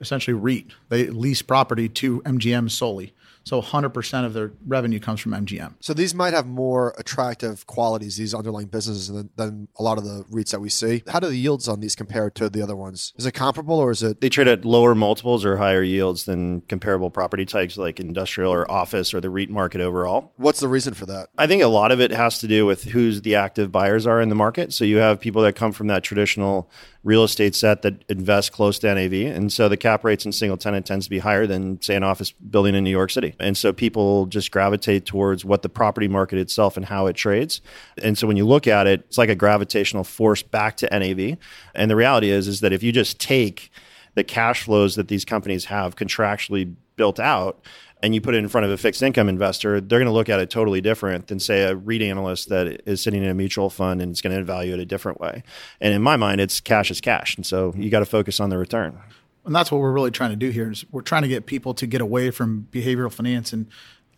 essentially 0.00 0.34
REIT. 0.34 0.72
They 0.88 1.08
lease 1.08 1.42
property 1.42 1.88
to 1.90 2.20
MGM 2.22 2.70
solely. 2.70 3.12
So 3.48 3.62
100% 3.62 4.26
of 4.26 4.34
their 4.34 4.52
revenue 4.66 5.00
comes 5.00 5.20
from 5.20 5.32
MGM. 5.32 5.76
So 5.80 5.94
these 5.94 6.14
might 6.14 6.34
have 6.34 6.46
more 6.46 6.94
attractive 6.98 7.66
qualities, 7.66 8.18
these 8.18 8.34
underlying 8.34 8.66
businesses, 8.66 9.08
than, 9.08 9.30
than, 9.36 9.68
a 9.78 9.82
lot 9.82 9.96
of 9.96 10.04
the 10.04 10.24
REITs 10.30 10.50
that 10.50 10.60
we 10.60 10.68
see. 10.68 11.02
How 11.08 11.18
do 11.18 11.28
the 11.28 11.36
yields 11.36 11.66
on 11.66 11.80
these 11.80 11.96
compare 11.96 12.28
to 12.30 12.50
the 12.50 12.60
other 12.60 12.76
ones? 12.76 13.14
Is 13.16 13.24
it 13.24 13.32
comparable 13.32 13.78
or 13.78 13.90
is 13.90 14.02
it? 14.02 14.20
They 14.20 14.28
trade 14.28 14.48
at 14.48 14.66
lower 14.66 14.94
multiples 14.94 15.46
or 15.46 15.56
higher 15.56 15.82
yields 15.82 16.24
than 16.24 16.60
comparable 16.62 17.10
property 17.10 17.46
types 17.46 17.78
like 17.78 17.98
industrial 18.00 18.52
or 18.52 18.70
office 18.70 19.14
or 19.14 19.20
the 19.22 19.30
REIT 19.30 19.48
market 19.48 19.80
overall. 19.80 20.32
What's 20.36 20.60
the 20.60 20.68
reason 20.68 20.92
for 20.92 21.06
that? 21.06 21.30
I 21.38 21.46
think 21.46 21.62
a 21.62 21.68
lot 21.68 21.90
of 21.90 22.00
it 22.00 22.10
has 22.10 22.38
to 22.40 22.48
do 22.48 22.66
with 22.66 22.84
who's 22.84 23.22
the 23.22 23.36
active 23.36 23.72
buyers 23.72 24.06
are 24.06 24.20
in 24.20 24.28
the 24.28 24.34
market. 24.34 24.74
So 24.74 24.84
you 24.84 24.98
have 24.98 25.20
people 25.20 25.40
that 25.42 25.54
come 25.54 25.72
from 25.72 25.86
that 25.86 26.02
traditional 26.02 26.70
real 27.04 27.24
estate 27.24 27.54
set 27.54 27.82
that 27.82 28.04
invest 28.08 28.52
close 28.52 28.78
to 28.80 28.94
NAV. 28.94 29.34
And 29.34 29.52
so 29.52 29.68
the 29.68 29.76
cap 29.76 30.04
rates 30.04 30.26
in 30.26 30.32
single 30.32 30.56
tenant 30.56 30.84
tends 30.84 31.06
to 31.06 31.10
be 31.10 31.20
higher 31.20 31.46
than, 31.46 31.80
say, 31.80 31.96
an 31.96 32.02
office 32.02 32.32
building 32.32 32.74
in 32.74 32.84
New 32.84 32.90
York 32.90 33.10
City. 33.10 33.34
And 33.40 33.56
so 33.56 33.72
people 33.72 34.26
just 34.26 34.50
gravitate 34.50 35.06
towards 35.06 35.44
what 35.44 35.62
the 35.62 35.68
property 35.68 36.08
market 36.08 36.38
itself 36.38 36.76
and 36.76 36.86
how 36.86 37.06
it 37.06 37.14
trades. 37.14 37.60
And 38.02 38.16
so 38.18 38.26
when 38.26 38.36
you 38.36 38.46
look 38.46 38.66
at 38.66 38.86
it, 38.86 39.00
it's 39.06 39.18
like 39.18 39.28
a 39.28 39.34
gravitational 39.34 40.04
force 40.04 40.42
back 40.42 40.76
to 40.78 40.88
NAV. 40.90 41.38
And 41.74 41.90
the 41.90 41.96
reality 41.96 42.30
is, 42.30 42.48
is 42.48 42.60
that 42.60 42.72
if 42.72 42.82
you 42.82 42.92
just 42.92 43.20
take 43.20 43.70
the 44.14 44.24
cash 44.24 44.64
flows 44.64 44.96
that 44.96 45.08
these 45.08 45.24
companies 45.24 45.66
have 45.66 45.96
contractually 45.96 46.74
built 46.96 47.20
out 47.20 47.64
and 48.02 48.14
you 48.14 48.20
put 48.20 48.34
it 48.34 48.38
in 48.38 48.48
front 48.48 48.64
of 48.64 48.70
a 48.70 48.76
fixed 48.76 49.02
income 49.02 49.28
investor, 49.28 49.80
they're 49.80 49.98
going 49.98 50.06
to 50.06 50.12
look 50.12 50.28
at 50.28 50.40
it 50.40 50.50
totally 50.50 50.80
different 50.80 51.26
than, 51.28 51.40
say, 51.40 51.62
a 51.62 51.74
REIT 51.74 52.02
analyst 52.02 52.48
that 52.48 52.82
is 52.86 53.00
sitting 53.00 53.22
in 53.22 53.30
a 53.30 53.34
mutual 53.34 53.70
fund 53.70 54.00
and 54.00 54.10
it's 54.10 54.20
going 54.20 54.36
to 54.36 54.44
value 54.44 54.74
it 54.74 54.80
a 54.80 54.84
different 54.84 55.20
way. 55.20 55.42
And 55.80 55.94
in 55.94 56.02
my 56.02 56.16
mind, 56.16 56.40
it's 56.40 56.60
cash 56.60 56.90
is 56.90 57.00
cash. 57.00 57.36
And 57.36 57.44
so 57.44 57.72
you 57.76 57.90
got 57.90 58.00
to 58.00 58.06
focus 58.06 58.40
on 58.40 58.50
the 58.50 58.58
return. 58.58 58.98
And 59.48 59.56
that's 59.56 59.72
what 59.72 59.80
we're 59.80 59.92
really 59.92 60.10
trying 60.10 60.28
to 60.28 60.36
do 60.36 60.50
here 60.50 60.70
is 60.70 60.84
we're 60.90 61.00
trying 61.00 61.22
to 61.22 61.28
get 61.28 61.46
people 61.46 61.72
to 61.72 61.86
get 61.86 62.02
away 62.02 62.30
from 62.30 62.68
behavioral 62.70 63.10
finance 63.10 63.50
and 63.54 63.66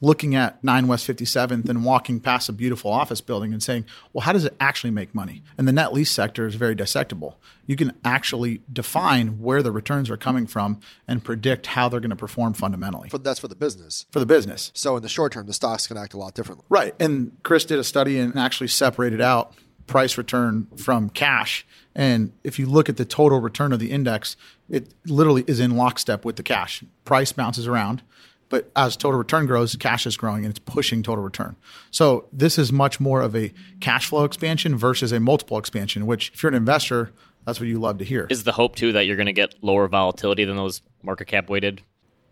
looking 0.00 0.34
at 0.34 0.64
9 0.64 0.88
West 0.88 1.06
57th 1.06 1.68
and 1.68 1.84
walking 1.84 2.18
past 2.18 2.48
a 2.48 2.52
beautiful 2.52 2.90
office 2.90 3.20
building 3.20 3.52
and 3.52 3.62
saying, 3.62 3.84
well, 4.12 4.22
how 4.22 4.32
does 4.32 4.44
it 4.44 4.56
actually 4.58 4.90
make 4.90 5.14
money? 5.14 5.44
And 5.56 5.68
the 5.68 5.72
net 5.72 5.92
lease 5.92 6.10
sector 6.10 6.48
is 6.48 6.56
very 6.56 6.74
dissectable. 6.74 7.34
You 7.64 7.76
can 7.76 7.92
actually 8.04 8.62
define 8.72 9.40
where 9.40 9.62
the 9.62 9.70
returns 9.70 10.10
are 10.10 10.16
coming 10.16 10.48
from 10.48 10.80
and 11.06 11.22
predict 11.22 11.68
how 11.68 11.88
they're 11.88 12.00
going 12.00 12.10
to 12.10 12.16
perform 12.16 12.54
fundamentally. 12.54 13.08
For, 13.08 13.18
that's 13.18 13.38
for 13.38 13.46
the 13.46 13.54
business. 13.54 14.06
For 14.10 14.18
the 14.18 14.26
business. 14.26 14.72
So 14.74 14.96
in 14.96 15.02
the 15.04 15.08
short 15.08 15.32
term, 15.32 15.46
the 15.46 15.52
stocks 15.52 15.86
can 15.86 15.96
act 15.96 16.12
a 16.12 16.18
lot 16.18 16.34
differently. 16.34 16.66
Right. 16.68 16.92
And 16.98 17.36
Chris 17.44 17.64
did 17.64 17.78
a 17.78 17.84
study 17.84 18.18
and 18.18 18.36
actually 18.36 18.68
separated 18.68 19.20
out 19.20 19.54
price 19.86 20.18
return 20.18 20.66
from 20.76 21.08
cash 21.08 21.64
And 21.94 22.32
if 22.44 22.58
you 22.58 22.66
look 22.66 22.88
at 22.88 22.96
the 22.96 23.04
total 23.04 23.40
return 23.40 23.72
of 23.72 23.80
the 23.80 23.90
index, 23.90 24.36
it 24.68 24.92
literally 25.06 25.44
is 25.46 25.60
in 25.60 25.76
lockstep 25.76 26.24
with 26.24 26.36
the 26.36 26.42
cash. 26.42 26.84
Price 27.04 27.32
bounces 27.32 27.66
around, 27.66 28.02
but 28.48 28.70
as 28.76 28.96
total 28.96 29.18
return 29.18 29.46
grows, 29.46 29.74
cash 29.76 30.06
is 30.06 30.16
growing 30.16 30.44
and 30.44 30.50
it's 30.50 30.58
pushing 30.58 31.02
total 31.02 31.24
return. 31.24 31.56
So 31.90 32.26
this 32.32 32.58
is 32.58 32.72
much 32.72 33.00
more 33.00 33.22
of 33.22 33.34
a 33.34 33.52
cash 33.80 34.06
flow 34.06 34.24
expansion 34.24 34.76
versus 34.76 35.12
a 35.12 35.20
multiple 35.20 35.58
expansion, 35.58 36.06
which 36.06 36.30
if 36.34 36.42
you're 36.42 36.50
an 36.50 36.56
investor, 36.56 37.12
that's 37.46 37.58
what 37.58 37.68
you 37.68 37.78
love 37.80 37.98
to 37.98 38.04
hear. 38.04 38.26
Is 38.30 38.44
the 38.44 38.52
hope 38.52 38.76
too 38.76 38.92
that 38.92 39.06
you're 39.06 39.16
going 39.16 39.26
to 39.26 39.32
get 39.32 39.54
lower 39.62 39.88
volatility 39.88 40.44
than 40.44 40.56
those 40.56 40.82
market 41.02 41.26
cap 41.26 41.48
weighted? 41.48 41.82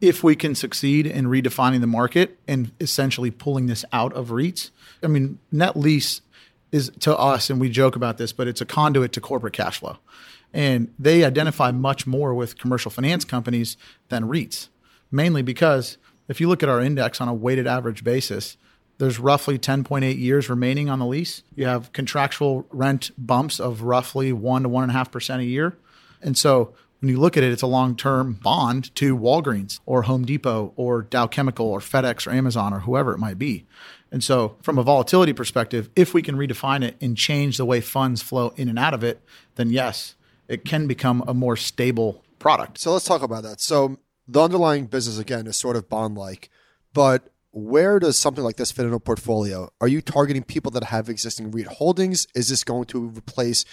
If 0.00 0.22
we 0.22 0.36
can 0.36 0.54
succeed 0.54 1.06
in 1.06 1.26
redefining 1.26 1.80
the 1.80 1.88
market 1.88 2.38
and 2.46 2.70
essentially 2.80 3.32
pulling 3.32 3.66
this 3.66 3.84
out 3.92 4.12
of 4.12 4.28
REITs, 4.28 4.70
I 5.02 5.08
mean, 5.08 5.38
net 5.50 5.76
lease 5.76 6.20
is 6.72 6.90
to 7.00 7.16
us, 7.16 7.50
and 7.50 7.60
we 7.60 7.70
joke 7.70 7.96
about 7.96 8.18
this, 8.18 8.32
but 8.32 8.48
it's 8.48 8.60
a 8.60 8.66
conduit 8.66 9.12
to 9.12 9.20
corporate 9.20 9.54
cash 9.54 9.78
flow. 9.80 9.98
And 10.52 10.92
they 10.98 11.24
identify 11.24 11.70
much 11.72 12.06
more 12.06 12.34
with 12.34 12.58
commercial 12.58 12.90
finance 12.90 13.24
companies 13.24 13.76
than 14.08 14.24
REITs, 14.24 14.68
mainly 15.10 15.42
because 15.42 15.98
if 16.28 16.40
you 16.40 16.48
look 16.48 16.62
at 16.62 16.68
our 16.68 16.80
index 16.80 17.20
on 17.20 17.28
a 17.28 17.34
weighted 17.34 17.66
average 17.66 18.04
basis, 18.04 18.56
there's 18.98 19.18
roughly 19.18 19.58
10.8 19.58 20.18
years 20.18 20.50
remaining 20.50 20.90
on 20.90 20.98
the 20.98 21.06
lease. 21.06 21.42
You 21.54 21.66
have 21.66 21.92
contractual 21.92 22.66
rent 22.70 23.10
bumps 23.16 23.60
of 23.60 23.82
roughly 23.82 24.32
one 24.32 24.62
to 24.62 24.68
one 24.68 24.82
and 24.82 24.90
a 24.90 24.94
half 24.94 25.10
percent 25.10 25.40
a 25.40 25.44
year. 25.44 25.76
And 26.20 26.36
so 26.36 26.74
when 27.00 27.10
you 27.10 27.20
look 27.20 27.36
at 27.36 27.44
it, 27.44 27.52
it's 27.52 27.62
a 27.62 27.68
long 27.68 27.94
term 27.96 28.34
bond 28.34 28.94
to 28.96 29.16
Walgreens 29.16 29.78
or 29.86 30.02
Home 30.02 30.24
Depot 30.24 30.72
or 30.76 31.02
Dow 31.02 31.28
Chemical 31.28 31.66
or 31.66 31.78
FedEx 31.78 32.26
or 32.26 32.30
Amazon 32.30 32.74
or 32.74 32.80
whoever 32.80 33.12
it 33.12 33.18
might 33.18 33.38
be. 33.38 33.66
And 34.10 34.24
so, 34.24 34.56
from 34.62 34.78
a 34.78 34.82
volatility 34.82 35.32
perspective, 35.32 35.90
if 35.94 36.14
we 36.14 36.22
can 36.22 36.36
redefine 36.36 36.82
it 36.82 36.96
and 37.00 37.16
change 37.16 37.58
the 37.58 37.64
way 37.64 37.80
funds 37.80 38.22
flow 38.22 38.54
in 38.56 38.68
and 38.68 38.78
out 38.78 38.94
of 38.94 39.04
it, 39.04 39.22
then 39.56 39.70
yes, 39.70 40.14
it 40.48 40.64
can 40.64 40.86
become 40.86 41.22
a 41.28 41.34
more 41.34 41.56
stable 41.56 42.24
product. 42.38 42.78
So 42.78 42.92
let's 42.92 43.04
talk 43.04 43.22
about 43.22 43.42
that. 43.42 43.60
So 43.60 43.98
the 44.26 44.42
underlying 44.42 44.86
business 44.86 45.18
again 45.18 45.46
is 45.46 45.56
sort 45.56 45.76
of 45.76 45.88
bond 45.88 46.16
like, 46.16 46.50
but 46.92 47.30
where 47.50 47.98
does 47.98 48.16
something 48.16 48.44
like 48.44 48.56
this 48.56 48.72
fit 48.72 48.86
in 48.86 48.92
a 48.92 49.00
portfolio? 49.00 49.70
Are 49.80 49.88
you 49.88 50.00
targeting 50.00 50.42
people 50.42 50.70
that 50.72 50.84
have 50.84 51.08
existing 51.08 51.50
REIT 51.50 51.66
holdings? 51.66 52.26
Is 52.34 52.48
this 52.48 52.64
going 52.64 52.84
to 52.86 53.08
replace 53.08 53.64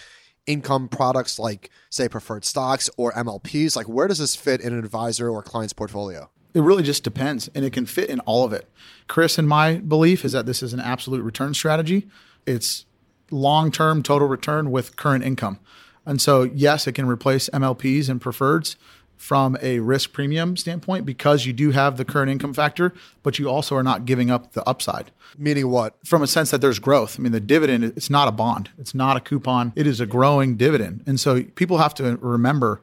income 0.48 0.88
products 0.88 1.40
like, 1.40 1.70
say, 1.90 2.08
preferred 2.08 2.46
stocks 2.46 2.90
or 2.98 3.12
MLPs? 3.14 3.76
Like, 3.76 3.88
where 3.88 4.08
does 4.08 4.20
this 4.20 4.36
fit 4.36 4.62
in 4.62 4.74
an 4.74 4.80
advisor 4.80 5.30
or 5.30 5.42
client's 5.42 5.74
portfolio? 5.74 6.30
It 6.56 6.62
really 6.62 6.84
just 6.84 7.04
depends, 7.04 7.50
and 7.54 7.66
it 7.66 7.74
can 7.74 7.86
fit 7.86 8.10
in 8.10 8.22
all 8.22 8.46
of 8.46 8.54
it. 8.54 8.68
Chris 9.08 9.38
and 9.38 9.48
my 9.48 9.76
belief 9.76 10.24
is 10.24 10.32
that 10.32 10.46
this 10.46 10.64
is 10.64 10.74
an 10.74 10.80
absolute 10.80 11.22
return 11.22 11.54
strategy. 11.54 12.08
It's 12.46 12.86
long 13.30 13.72
term 13.72 14.02
total 14.02 14.28
return 14.28 14.72
with 14.72 14.96
current 14.96 15.26
income. 15.26 15.60
And 16.06 16.22
so, 16.22 16.44
yes, 16.44 16.88
it 16.88 16.94
can 16.94 17.08
replace 17.08 17.50
MLPs 17.50 18.10
and 18.10 18.22
preferreds 18.22 18.78
from 19.18 19.58
a 19.62 19.80
risk 19.80 20.14
premium 20.14 20.56
standpoint 20.56 21.06
because 21.06 21.46
you 21.46 21.52
do 21.52 21.72
have 21.72 21.98
the 21.98 22.06
current 22.06 22.32
income 22.32 22.54
factor, 22.54 22.94
but 23.22 23.38
you 23.38 23.50
also 23.50 23.76
are 23.76 23.84
not 23.84 24.06
giving 24.06 24.30
up 24.30 24.54
the 24.54 24.68
upside. 24.68 25.12
Meaning 25.38 25.70
what? 25.70 25.96
From 26.06 26.22
a 26.22 26.28
sense 26.28 26.52
that 26.52 26.62
there's 26.62 26.80
growth. 26.80 27.20
I 27.20 27.24
mean, 27.24 27.32
the 27.34 27.40
dividend, 27.40 27.84
it's 27.84 28.10
not 28.10 28.28
a 28.28 28.32
bond, 28.32 28.70
it's 28.78 28.96
not 28.96 29.18
a 29.18 29.20
coupon, 29.20 29.74
it 29.76 29.88
is 29.88 30.00
a 30.00 30.06
growing 30.06 30.56
dividend. 30.56 31.04
And 31.06 31.20
so 31.20 31.44
people 31.44 31.80
have 31.80 31.94
to 31.96 32.18
remember 32.18 32.82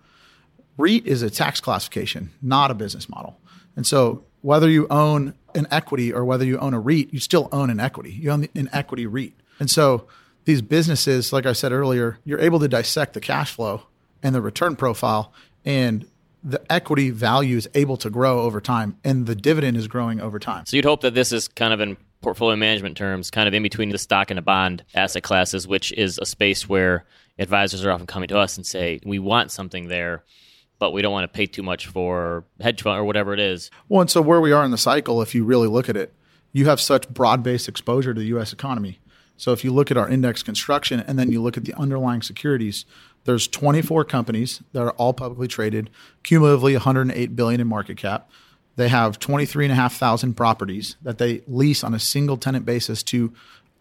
REIT 0.79 1.07
is 1.07 1.23
a 1.23 1.31
tax 1.31 1.61
classification, 1.61 2.31
not 2.41 2.71
a 2.71 2.75
business 2.75 3.09
model. 3.09 3.39
And 3.77 3.87
so 3.87 4.25
whether 4.41 4.69
you 4.69 4.87
own 4.91 5.35
an 5.55 5.67
equity 5.71 6.13
or 6.13 6.25
whether 6.25 6.45
you 6.45 6.59
own 6.59 6.75
a 6.75 6.81
REIT, 6.81 7.13
you 7.13 7.21
still 7.21 7.49
own 7.53 7.71
an 7.71 7.81
equity. 7.81 8.13
You 8.13 8.31
own 8.31 8.49
an 8.55 8.69
equity 8.73 9.07
REIT. 9.07 9.35
And 9.59 9.71
so 9.71 10.07
these 10.45 10.63
businesses, 10.63 11.33
like 11.33 11.47
I 11.47 11.53
said 11.53 11.73
earlier, 11.73 12.19
you're 12.25 12.41
able 12.41 12.61
to 12.61 12.69
dissect 12.69 13.15
the 13.15 13.21
cash 13.21 13.53
flow 13.53 13.83
and 14.23 14.35
the 14.35 14.43
return 14.43 14.77
profile 14.77 15.33
and 15.65 16.07
the 16.45 16.61
equity 16.71 17.11
value 17.11 17.57
is 17.57 17.69
able 17.75 17.97
to 17.99 18.11
grow 18.11 18.41
over 18.41 18.61
time 18.61 18.99
and 19.05 19.27
the 19.27 19.37
dividend 19.37 19.77
is 19.77 19.87
growing 19.87 20.21
over 20.21 20.39
time. 20.39 20.67
So 20.67 20.77
you'd 20.77 20.85
hope 20.85 21.03
that 21.03 21.15
this 21.15 21.33
is 21.33 21.47
kind 21.47 21.73
of 21.73 21.81
in 21.81 21.97
portfolio 22.21 22.57
management 22.57 22.97
terms, 22.97 23.31
kind 23.31 23.47
of 23.47 23.55
in 23.55 23.63
between 23.63 23.91
the 23.91 23.99
stock 23.99 24.31
and 24.31 24.39
a 24.39 24.43
bond 24.43 24.83
asset 24.95 25.23
classes, 25.23 25.69
which 25.69 25.93
is 25.93 26.19
a 26.19 26.27
space 26.27 26.69
where 26.69 27.05
advisors 27.39 27.85
are 27.85 27.93
often 27.93 28.07
coming 28.07 28.29
to 28.29 28.39
us 28.39 28.57
and 28.57 28.67
say, 28.67 29.01
we 29.05 29.19
want 29.19 29.51
something 29.51 29.89
there 29.89 30.25
but 30.83 30.93
we 30.93 31.01
don't 31.01 31.13
want 31.13 31.23
to 31.23 31.37
pay 31.37 31.47
too 31.47 31.63
much 31.63 31.87
for 31.87 32.43
hedge 32.61 32.83
fund 32.83 32.99
or 32.99 33.05
whatever 33.05 33.33
it 33.33 33.39
is. 33.39 33.71
Well, 33.89 34.01
and 34.01 34.11
so 34.11 34.21
where 34.21 34.41
we 34.41 34.51
are 34.51 34.65
in 34.65 34.73
the 34.73 34.77
cycle, 34.77 35.23
if 35.23 35.33
you 35.33 35.45
really 35.45 35.69
look 35.69 35.89
at 35.89 35.97
it, 35.97 36.13
you 36.51 36.65
have 36.65 36.81
such 36.81 37.09
broad 37.09 37.45
based 37.45 37.69
exposure 37.69 38.13
to 38.13 38.19
the 38.19 38.27
U.S. 38.31 38.53
economy. 38.53 38.99
So 39.37 39.53
if 39.53 39.63
you 39.63 39.73
look 39.73 39.93
at 39.93 39.97
our 39.97 40.09
index 40.09 40.43
construction 40.43 40.99
and 40.99 41.17
then 41.17 41.31
you 41.31 41.41
look 41.41 41.57
at 41.57 41.67
the 41.67 41.75
underlying 41.75 42.21
securities, 42.21 42.85
there's 43.27 43.47
24 43.47 44.05
companies 44.07 44.61
that 44.73 44.83
are 44.83 44.91
all 44.95 45.13
publicly 45.13 45.47
traded, 45.47 45.89
cumulatively 46.25 46.73
108 46.73 47.37
billion 47.37 47.61
in 47.61 47.69
market 47.69 47.97
cap. 47.97 48.29
They 48.75 48.89
have 48.89 49.21
23,500 49.21 50.37
properties 50.37 50.97
that 51.01 51.19
they 51.19 51.43
lease 51.47 51.85
on 51.85 51.95
a 51.95 52.01
single 52.01 52.37
tenant 52.37 52.67
basis 52.67 53.05
to 53.05 53.33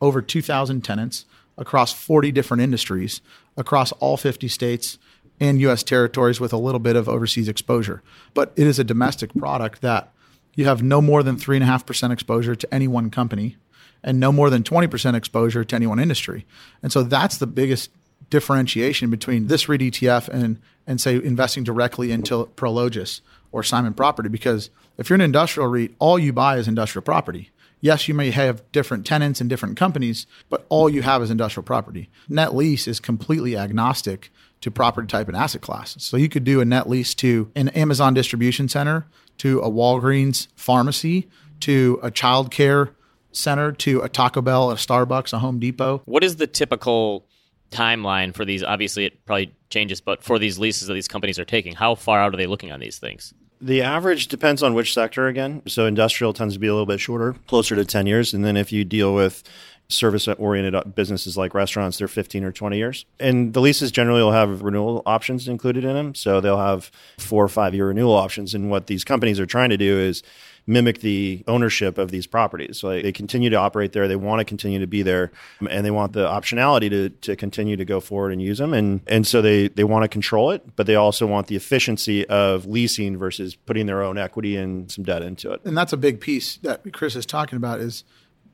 over 0.01 0.21
2,000 0.21 0.81
tenants 0.81 1.25
across 1.57 1.93
40 1.93 2.31
different 2.31 2.61
industries 2.61 3.21
across 3.57 3.91
all 3.93 4.17
50 4.17 4.47
states 4.47 4.99
and 5.41 5.59
U.S. 5.61 5.83
territories 5.83 6.39
with 6.39 6.53
a 6.53 6.57
little 6.57 6.79
bit 6.79 6.95
of 6.95 7.09
overseas 7.09 7.49
exposure. 7.49 8.03
But 8.33 8.53
it 8.55 8.67
is 8.67 8.79
a 8.79 8.83
domestic 8.83 9.33
product 9.33 9.81
that 9.81 10.13
you 10.53 10.65
have 10.65 10.83
no 10.83 11.01
more 11.01 11.23
than 11.23 11.35
3.5% 11.35 12.11
exposure 12.11 12.55
to 12.55 12.73
any 12.73 12.87
one 12.87 13.09
company 13.09 13.57
and 14.03 14.19
no 14.19 14.31
more 14.31 14.49
than 14.49 14.63
20% 14.63 15.15
exposure 15.15 15.63
to 15.63 15.75
any 15.75 15.87
one 15.87 15.99
industry. 15.99 16.45
And 16.83 16.91
so 16.91 17.03
that's 17.03 17.37
the 17.37 17.47
biggest 17.47 17.89
differentiation 18.29 19.09
between 19.09 19.47
this 19.47 19.67
REIT 19.67 19.81
ETF 19.81 20.29
and, 20.29 20.61
and 20.85 21.01
say 21.01 21.15
investing 21.15 21.63
directly 21.63 22.11
into 22.11 22.45
Prologis 22.55 23.21
or 23.51 23.63
Simon 23.63 23.93
Property. 23.93 24.29
Because 24.29 24.69
if 24.97 25.09
you're 25.09 25.15
an 25.15 25.21
industrial 25.21 25.69
REIT, 25.69 25.95
all 25.97 26.19
you 26.19 26.31
buy 26.31 26.57
is 26.57 26.67
industrial 26.67 27.03
property. 27.03 27.49
Yes, 27.79 28.07
you 28.07 28.13
may 28.13 28.29
have 28.29 28.61
different 28.71 29.07
tenants 29.07 29.41
and 29.41 29.49
different 29.49 29.75
companies, 29.75 30.27
but 30.49 30.67
all 30.69 30.87
you 30.87 31.01
have 31.01 31.23
is 31.23 31.31
industrial 31.31 31.63
property. 31.63 32.09
Net 32.29 32.55
lease 32.55 32.87
is 32.87 32.99
completely 32.99 33.57
agnostic 33.57 34.31
to 34.61 34.71
property 34.71 35.07
type 35.07 35.27
and 35.27 35.35
asset 35.35 35.61
class. 35.61 35.95
So 35.99 36.17
you 36.17 36.29
could 36.29 36.43
do 36.43 36.61
a 36.61 36.65
net 36.65 36.89
lease 36.89 37.13
to 37.15 37.51
an 37.55 37.69
Amazon 37.69 38.13
distribution 38.13 38.69
center, 38.69 39.07
to 39.39 39.59
a 39.59 39.69
Walgreens 39.69 40.47
pharmacy, 40.55 41.27
to 41.61 41.99
a 42.01 42.11
child 42.11 42.51
care 42.51 42.91
center, 43.31 43.71
to 43.71 44.01
a 44.01 44.09
Taco 44.09 44.41
Bell, 44.41 44.71
a 44.71 44.75
Starbucks, 44.75 45.33
a 45.33 45.39
Home 45.39 45.59
Depot. 45.59 46.01
What 46.05 46.23
is 46.23 46.35
the 46.35 46.47
typical 46.47 47.25
timeline 47.71 48.33
for 48.33 48.45
these? 48.45 48.63
Obviously, 48.63 49.05
it 49.05 49.25
probably 49.25 49.53
changes, 49.69 50.01
but 50.01 50.23
for 50.23 50.37
these 50.37 50.59
leases 50.59 50.87
that 50.87 50.93
these 50.93 51.07
companies 51.07 51.39
are 51.39 51.45
taking, 51.45 51.73
how 51.73 51.95
far 51.95 52.19
out 52.19 52.33
are 52.33 52.37
they 52.37 52.47
looking 52.47 52.71
on 52.71 52.79
these 52.79 52.99
things? 52.99 53.33
The 53.63 53.83
average 53.83 54.27
depends 54.27 54.63
on 54.63 54.73
which 54.73 54.93
sector 54.93 55.27
again. 55.27 55.61
So 55.67 55.85
industrial 55.85 56.33
tends 56.33 56.55
to 56.55 56.59
be 56.59 56.65
a 56.65 56.73
little 56.73 56.87
bit 56.87 56.99
shorter, 56.99 57.35
closer 57.45 57.75
to 57.75 57.85
10 57.85 58.07
years. 58.07 58.33
And 58.33 58.43
then 58.43 58.57
if 58.57 58.71
you 58.71 58.83
deal 58.83 59.13
with 59.13 59.43
service 59.91 60.27
oriented 60.27 60.75
uh, 60.75 60.83
businesses 60.83 61.37
like 61.37 61.53
restaurants, 61.53 61.97
they're 61.97 62.07
15 62.07 62.43
or 62.43 62.51
20 62.51 62.77
years. 62.77 63.05
And 63.19 63.53
the 63.53 63.59
leases 63.59 63.91
generally 63.91 64.21
will 64.21 64.31
have 64.31 64.61
renewal 64.61 65.01
options 65.05 65.47
included 65.47 65.83
in 65.83 65.93
them. 65.93 66.15
So 66.15 66.41
they'll 66.41 66.57
have 66.57 66.91
four 67.17 67.43
or 67.43 67.49
five 67.49 67.73
year 67.73 67.87
renewal 67.87 68.13
options. 68.13 68.53
And 68.53 68.69
what 68.69 68.87
these 68.87 69.03
companies 69.03 69.39
are 69.39 69.45
trying 69.45 69.69
to 69.69 69.77
do 69.77 69.99
is 69.99 70.23
mimic 70.67 70.99
the 70.99 71.43
ownership 71.47 71.97
of 71.97 72.11
these 72.11 72.27
properties. 72.27 72.79
So 72.79 72.89
they 72.89 73.11
continue 73.11 73.49
to 73.49 73.55
operate 73.55 73.93
there. 73.93 74.07
They 74.07 74.15
want 74.15 74.39
to 74.39 74.45
continue 74.45 74.79
to 74.79 74.87
be 74.87 75.01
there 75.01 75.31
um, 75.59 75.67
and 75.69 75.85
they 75.85 75.91
want 75.91 76.13
the 76.13 76.27
optionality 76.27 76.89
to, 76.89 77.09
to 77.09 77.35
continue 77.35 77.75
to 77.75 77.85
go 77.85 77.99
forward 77.99 78.31
and 78.31 78.41
use 78.41 78.57
them. 78.59 78.73
And, 78.73 79.01
and 79.07 79.25
so 79.25 79.41
they, 79.41 79.67
they 79.69 79.83
want 79.83 80.03
to 80.03 80.07
control 80.07 80.51
it, 80.51 80.75
but 80.75 80.85
they 80.87 80.95
also 80.95 81.25
want 81.25 81.47
the 81.47 81.55
efficiency 81.55 82.27
of 82.27 82.65
leasing 82.65 83.17
versus 83.17 83.55
putting 83.55 83.85
their 83.85 84.03
own 84.03 84.17
equity 84.17 84.55
and 84.55 84.91
some 84.91 85.03
debt 85.03 85.23
into 85.23 85.51
it. 85.51 85.61
And 85.65 85.77
that's 85.77 85.93
a 85.93 85.97
big 85.97 86.21
piece 86.21 86.57
that 86.57 86.91
Chris 86.93 87.15
is 87.15 87.25
talking 87.25 87.57
about 87.57 87.79
is 87.79 88.03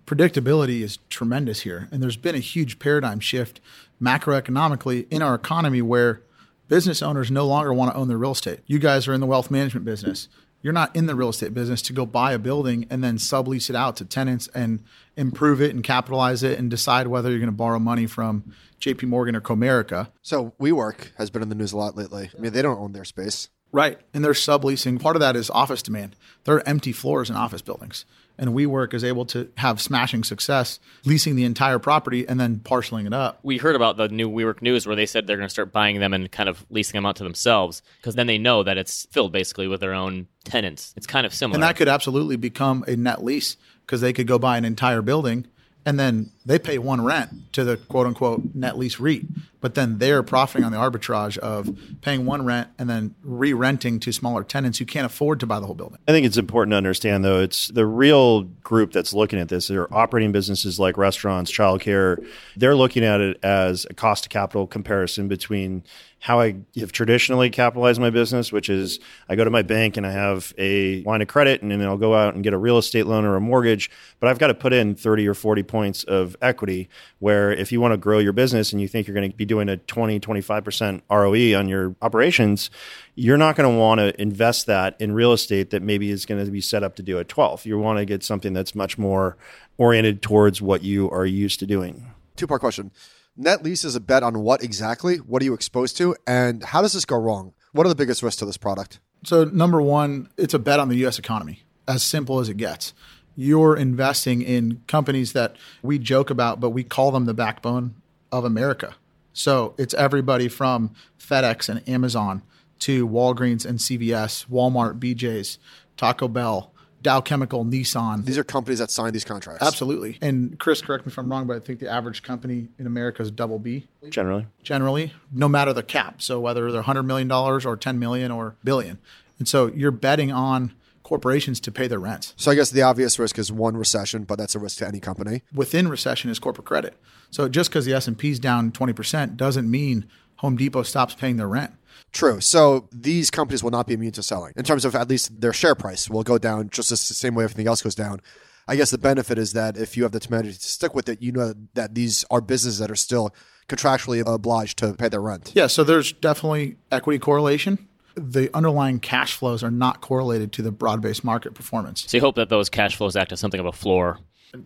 predictability 0.07 0.81
is 0.81 0.97
tremendous 1.09 1.61
here. 1.61 1.87
And 1.91 2.01
there's 2.01 2.17
been 2.17 2.33
a 2.33 2.39
huge 2.39 2.79
paradigm 2.79 3.19
shift 3.19 3.59
macroeconomically 4.01 5.05
in 5.11 5.21
our 5.21 5.35
economy 5.35 5.81
where 5.81 6.23
business 6.67 7.03
owners 7.03 7.29
no 7.29 7.45
longer 7.45 7.73
want 7.73 7.91
to 7.91 7.97
own 7.97 8.07
their 8.07 8.17
real 8.17 8.31
estate. 8.31 8.61
You 8.65 8.79
guys 8.79 9.07
are 9.07 9.13
in 9.13 9.21
the 9.21 9.27
wealth 9.27 9.51
management 9.51 9.85
business. 9.85 10.29
You're 10.61 10.73
not 10.73 10.95
in 10.95 11.05
the 11.05 11.15
real 11.15 11.29
estate 11.29 11.53
business 11.53 11.81
to 11.83 11.93
go 11.93 12.05
buy 12.05 12.33
a 12.33 12.39
building 12.39 12.87
and 12.89 13.03
then 13.03 13.17
sublease 13.17 13.69
it 13.69 13.75
out 13.75 13.95
to 13.97 14.05
tenants 14.05 14.47
and 14.55 14.83
improve 15.15 15.61
it 15.61 15.75
and 15.75 15.83
capitalize 15.83 16.41
it 16.41 16.57
and 16.57 16.69
decide 16.69 17.07
whether 17.07 17.29
you're 17.29 17.39
going 17.39 17.47
to 17.47 17.55
borrow 17.55 17.77
money 17.77 18.07
from 18.07 18.53
JP 18.81 19.03
Morgan 19.03 19.35
or 19.35 19.41
Comerica. 19.41 20.09
So 20.21 20.53
WeWork 20.59 21.15
has 21.17 21.29
been 21.29 21.41
in 21.41 21.49
the 21.49 21.55
news 21.55 21.73
a 21.73 21.77
lot 21.77 21.95
lately. 21.95 22.31
I 22.35 22.41
mean, 22.41 22.53
they 22.53 22.61
don't 22.61 22.79
own 22.79 22.93
their 22.93 23.05
space. 23.05 23.49
Right. 23.71 23.99
And 24.13 24.23
they're 24.23 24.31
subleasing. 24.31 24.99
Part 25.01 25.15
of 25.15 25.19
that 25.19 25.35
is 25.35 25.49
office 25.49 25.83
demand. 25.83 26.15
There 26.45 26.55
are 26.55 26.67
empty 26.67 26.93
floors 26.93 27.29
in 27.29 27.35
office 27.35 27.61
buildings 27.61 28.05
and 28.37 28.51
WeWork 28.51 28.93
is 28.93 29.03
able 29.03 29.25
to 29.27 29.49
have 29.57 29.81
smashing 29.81 30.23
success 30.23 30.79
leasing 31.05 31.35
the 31.35 31.43
entire 31.43 31.79
property 31.79 32.27
and 32.27 32.39
then 32.39 32.59
parceling 32.59 33.05
it 33.05 33.13
up. 33.13 33.39
We 33.43 33.57
heard 33.57 33.75
about 33.75 33.97
the 33.97 34.07
new 34.07 34.29
WeWork 34.29 34.61
news 34.61 34.85
where 34.85 34.95
they 34.95 35.05
said 35.05 35.27
they're 35.27 35.37
going 35.37 35.47
to 35.47 35.53
start 35.53 35.71
buying 35.71 35.99
them 35.99 36.13
and 36.13 36.31
kind 36.31 36.49
of 36.49 36.65
leasing 36.69 36.97
them 36.97 37.05
out 37.05 37.15
to 37.17 37.23
themselves 37.23 37.81
because 38.01 38.15
then 38.15 38.27
they 38.27 38.37
know 38.37 38.63
that 38.63 38.77
it's 38.77 39.05
filled 39.11 39.31
basically 39.31 39.67
with 39.67 39.81
their 39.81 39.93
own 39.93 40.27
tenants. 40.43 40.93
It's 40.97 41.07
kind 41.07 41.25
of 41.25 41.33
similar. 41.33 41.55
And 41.55 41.63
that 41.63 41.75
could 41.75 41.87
absolutely 41.87 42.35
become 42.35 42.83
a 42.87 42.95
net 42.95 43.23
lease 43.23 43.57
because 43.85 44.01
they 44.01 44.13
could 44.13 44.27
go 44.27 44.37
buy 44.37 44.57
an 44.57 44.65
entire 44.65 45.01
building 45.01 45.47
and 45.87 45.97
then 45.97 46.31
they 46.45 46.59
pay 46.59 46.77
one 46.77 47.01
rent 47.01 47.53
to 47.53 47.63
the 47.63 47.77
quote 47.77 48.07
unquote 48.07 48.53
net 48.53 48.77
lease 48.77 48.99
REIT. 48.99 49.23
But 49.59 49.75
then 49.75 49.97
they're 49.97 50.23
profiting 50.23 50.63
on 50.63 50.71
the 50.71 50.77
arbitrage 50.77 51.37
of 51.37 51.77
paying 52.01 52.25
one 52.25 52.45
rent 52.45 52.69
and 52.77 52.89
then 52.89 53.15
re-renting 53.23 53.99
to 53.99 54.11
smaller 54.11 54.43
tenants 54.43 54.77
who 54.77 54.85
can't 54.85 55.05
afford 55.05 55.39
to 55.39 55.45
buy 55.45 55.59
the 55.59 55.65
whole 55.65 55.75
building. 55.75 55.97
I 56.07 56.11
think 56.11 56.25
it's 56.25 56.37
important 56.37 56.71
to 56.73 56.77
understand, 56.77 57.25
though, 57.25 57.39
it's 57.39 57.67
the 57.69 57.85
real 57.85 58.43
group 58.43 58.91
that's 58.91 59.13
looking 59.13 59.39
at 59.39 59.49
this. 59.49 59.67
They're 59.67 59.91
operating 59.93 60.31
businesses 60.31 60.79
like 60.79 60.97
restaurants, 60.97 61.51
childcare. 61.51 62.25
They're 62.55 62.75
looking 62.75 63.03
at 63.03 63.21
it 63.21 63.39
as 63.43 63.85
a 63.89 63.93
cost 63.93 64.23
to 64.23 64.29
capital 64.29 64.67
comparison 64.67 65.27
between 65.27 65.83
how 66.19 66.39
I 66.39 66.55
have 66.79 66.91
traditionally 66.91 67.51
capitalized 67.51 68.01
my 68.01 68.09
business, 68.09 68.51
which 68.51 68.69
is 68.69 68.99
I 69.29 69.35
go 69.35 69.43
to 69.43 69.51
my 69.51 69.61
bank 69.61 69.97
and 69.97 70.05
I 70.05 70.11
have 70.11 70.51
a 70.57 71.03
line 71.03 71.21
of 71.21 71.27
credit 71.27 71.61
and 71.61 71.69
then 71.69 71.83
I'll 71.83 71.95
go 71.95 72.15
out 72.15 72.33
and 72.33 72.43
get 72.43 72.53
a 72.53 72.57
real 72.57 72.79
estate 72.79 73.05
loan 73.05 73.23
or 73.23 73.35
a 73.35 73.39
mortgage, 73.39 73.91
but 74.19 74.27
I've 74.27 74.39
got 74.39 74.47
to 74.47 74.55
put 74.55 74.73
in 74.73 74.95
30 74.95 75.27
or 75.27 75.35
40 75.35 75.61
points 75.63 76.03
of 76.03 76.35
equity. 76.41 76.89
Where 77.19 77.51
if 77.51 77.71
you 77.71 77.79
want 77.79 77.93
to 77.93 77.97
grow 77.97 78.17
your 78.17 78.33
business 78.33 78.71
and 78.71 78.81
you 78.81 78.87
think 78.87 79.07
you're 79.07 79.13
going 79.13 79.29
to 79.29 79.37
be 79.37 79.45
doing 79.47 79.69
a 79.69 79.77
20, 79.77 80.19
25% 80.19 81.01
ROE 81.09 81.59
on 81.59 81.67
your 81.67 81.95
operations, 82.01 82.69
you're 83.15 83.37
not 83.37 83.55
going 83.55 83.71
to 83.71 83.77
want 83.77 83.99
to 83.99 84.21
invest 84.21 84.67
that 84.67 84.95
in 84.99 85.13
real 85.13 85.33
estate 85.33 85.71
that 85.71 85.81
maybe 85.81 86.11
is 86.11 86.25
going 86.25 86.43
to 86.43 86.51
be 86.51 86.61
set 86.61 86.83
up 86.83 86.95
to 86.97 87.03
do 87.03 87.19
at 87.19 87.27
12. 87.27 87.65
You 87.65 87.79
want 87.79 87.99
to 87.99 88.05
get 88.05 88.23
something 88.23 88.53
that's 88.53 88.75
much 88.75 88.97
more 88.97 89.37
oriented 89.77 90.21
towards 90.21 90.61
what 90.61 90.83
you 90.83 91.09
are 91.09 91.25
used 91.25 91.59
to 91.59 91.65
doing. 91.65 92.05
Two 92.35 92.47
part 92.47 92.61
question. 92.61 92.91
Net 93.35 93.63
lease 93.63 93.83
is 93.83 93.95
a 93.95 93.99
bet 93.99 94.23
on 94.23 94.39
what 94.39 94.63
exactly? 94.63 95.17
What 95.17 95.41
are 95.43 95.45
you 95.45 95.53
exposed 95.53 95.95
to? 95.97 96.15
And 96.25 96.63
how 96.63 96.81
does 96.81 96.93
this 96.93 97.05
go 97.05 97.17
wrong? 97.17 97.53
What 97.71 97.85
are 97.85 97.89
the 97.89 97.95
biggest 97.95 98.23
risks 98.23 98.39
to 98.39 98.45
this 98.45 98.57
product? 98.57 98.99
So, 99.23 99.43
number 99.43 99.81
one, 99.81 100.29
it's 100.37 100.53
a 100.53 100.59
bet 100.59 100.79
on 100.79 100.89
the 100.89 101.05
US 101.05 101.19
economy, 101.19 101.63
as 101.87 102.03
simple 102.03 102.39
as 102.39 102.49
it 102.49 102.57
gets. 102.57 102.93
You're 103.35 103.77
investing 103.77 104.41
in 104.41 104.81
companies 104.87 105.33
that 105.33 105.55
we 105.83 105.99
joke 105.99 106.31
about, 106.31 106.59
but 106.59 106.71
we 106.71 106.83
call 106.83 107.11
them 107.11 107.25
the 107.25 107.35
backbone 107.35 107.93
of 108.31 108.43
America. 108.43 108.95
So, 109.37 109.75
it's 109.77 109.93
everybody 109.93 110.47
from 110.47 110.95
FedEx 111.19 111.69
and 111.69 111.87
Amazon 111.87 112.41
to 112.79 113.07
Walgreens 113.07 113.67
and 113.67 113.77
CVS, 113.77 114.47
Walmart, 114.47 114.99
BJ's, 114.99 115.59
Taco 115.95 116.27
Bell, 116.27 116.73
Dow 117.03 117.21
Chemical, 117.21 117.63
Nissan. 117.63 118.25
These 118.25 118.39
are 118.39 118.43
companies 118.43 118.79
that 118.79 118.89
sign 118.89 119.13
these 119.13 119.23
contracts. 119.23 119.61
Absolutely. 119.61 120.17
And 120.23 120.57
Chris, 120.57 120.81
correct 120.81 121.05
me 121.05 121.11
if 121.11 121.19
I'm 121.19 121.29
wrong, 121.29 121.45
but 121.45 121.55
I 121.55 121.59
think 121.59 121.79
the 121.79 121.87
average 121.87 122.23
company 122.23 122.69
in 122.79 122.87
America 122.87 123.21
is 123.21 123.29
double 123.29 123.59
B 123.59 123.87
Generally. 124.09 124.47
generally, 124.63 125.13
no 125.31 125.47
matter 125.47 125.71
the 125.71 125.83
cap. 125.83 126.19
So 126.19 126.39
whether 126.39 126.71
they're 126.71 126.81
$100 126.81 127.05
million 127.05 127.31
or 127.31 127.77
10 127.77 127.99
million 127.99 128.31
or 128.31 128.55
billion. 128.63 128.97
And 129.37 129.47
so 129.47 129.67
you're 129.67 129.91
betting 129.91 130.31
on 130.31 130.73
corporations 131.07 131.61
to 131.61 131.71
pay 131.71 131.87
their 131.87 131.99
rents. 131.99 132.33
So 132.35 132.51
I 132.51 132.55
guess 132.55 132.69
the 132.69 132.81
obvious 132.81 133.17
risk 133.17 133.39
is 133.39 133.49
one 133.49 133.77
recession, 133.77 134.25
but 134.25 134.37
that's 134.37 134.55
a 134.55 134.59
risk 134.59 134.79
to 134.79 134.87
any 134.87 134.99
company. 134.99 135.41
Within 135.53 135.87
recession 135.87 136.29
is 136.29 136.37
corporate 136.37 136.67
credit. 136.67 136.97
So 137.31 137.47
just 137.47 137.69
because 137.69 137.85
the 137.85 137.93
S&P 137.93 138.31
is 138.31 138.39
down 138.39 138.73
20% 138.73 139.37
doesn't 139.37 139.71
mean 139.71 140.05
Home 140.37 140.57
Depot 140.57 140.83
stops 140.83 141.15
paying 141.15 141.37
their 141.37 141.47
rent. 141.47 141.71
True. 142.11 142.41
So 142.41 142.89
these 142.91 143.31
companies 143.31 143.63
will 143.63 143.71
not 143.71 143.87
be 143.87 143.93
immune 143.93 144.11
to 144.13 144.23
selling 144.23 144.51
in 144.57 144.65
terms 144.65 144.83
of 144.83 144.95
at 144.95 145.07
least 145.07 145.39
their 145.39 145.53
share 145.53 145.75
price 145.75 146.09
will 146.09 146.23
go 146.23 146.37
down 146.37 146.69
just 146.69 146.89
the 146.89 146.97
same 146.97 147.35
way 147.35 147.45
everything 147.45 147.67
else 147.67 147.81
goes 147.81 147.95
down. 147.95 148.19
I 148.67 148.75
guess 148.75 148.91
the 148.91 148.97
benefit 148.97 149.37
is 149.37 149.53
that 149.53 149.77
if 149.77 149.95
you 149.95 150.03
have 150.03 150.11
the 150.11 150.19
temerity 150.19 150.51
to 150.51 150.59
stick 150.59 150.93
with 150.93 151.07
it, 151.07 151.21
you 151.21 151.31
know 151.31 151.53
that 151.75 151.95
these 151.95 152.25
are 152.29 152.41
businesses 152.41 152.79
that 152.79 152.91
are 152.91 152.97
still 152.97 153.33
contractually 153.69 154.21
obliged 154.27 154.77
to 154.79 154.93
pay 154.93 155.07
their 155.07 155.21
rent. 155.21 155.53
Yeah, 155.55 155.67
so 155.67 155.85
there's 155.85 156.11
definitely 156.11 156.75
equity 156.91 157.17
correlation. 157.17 157.86
The 158.17 158.49
underlying 158.53 158.99
cash 158.99 159.35
flows 159.35 159.63
are 159.63 159.71
not 159.71 160.01
correlated 160.01 160.51
to 160.53 160.61
the 160.61 160.71
broad-based 160.71 161.23
market 161.23 161.53
performance. 161.53 162.05
So 162.07 162.17
you 162.17 162.21
hope 162.21 162.35
that 162.35 162.49
those 162.49 162.69
cash 162.69 162.95
flows 162.95 163.15
act 163.15 163.31
as 163.31 163.39
something 163.39 163.59
of 163.59 163.65
a 163.65 163.71
floor. 163.71 164.19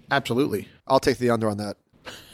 Absolutely. 0.09 0.67
I'll 0.87 0.99
take 0.99 1.17
the 1.17 1.29
under 1.29 1.49
on 1.49 1.57
that. 1.57 1.77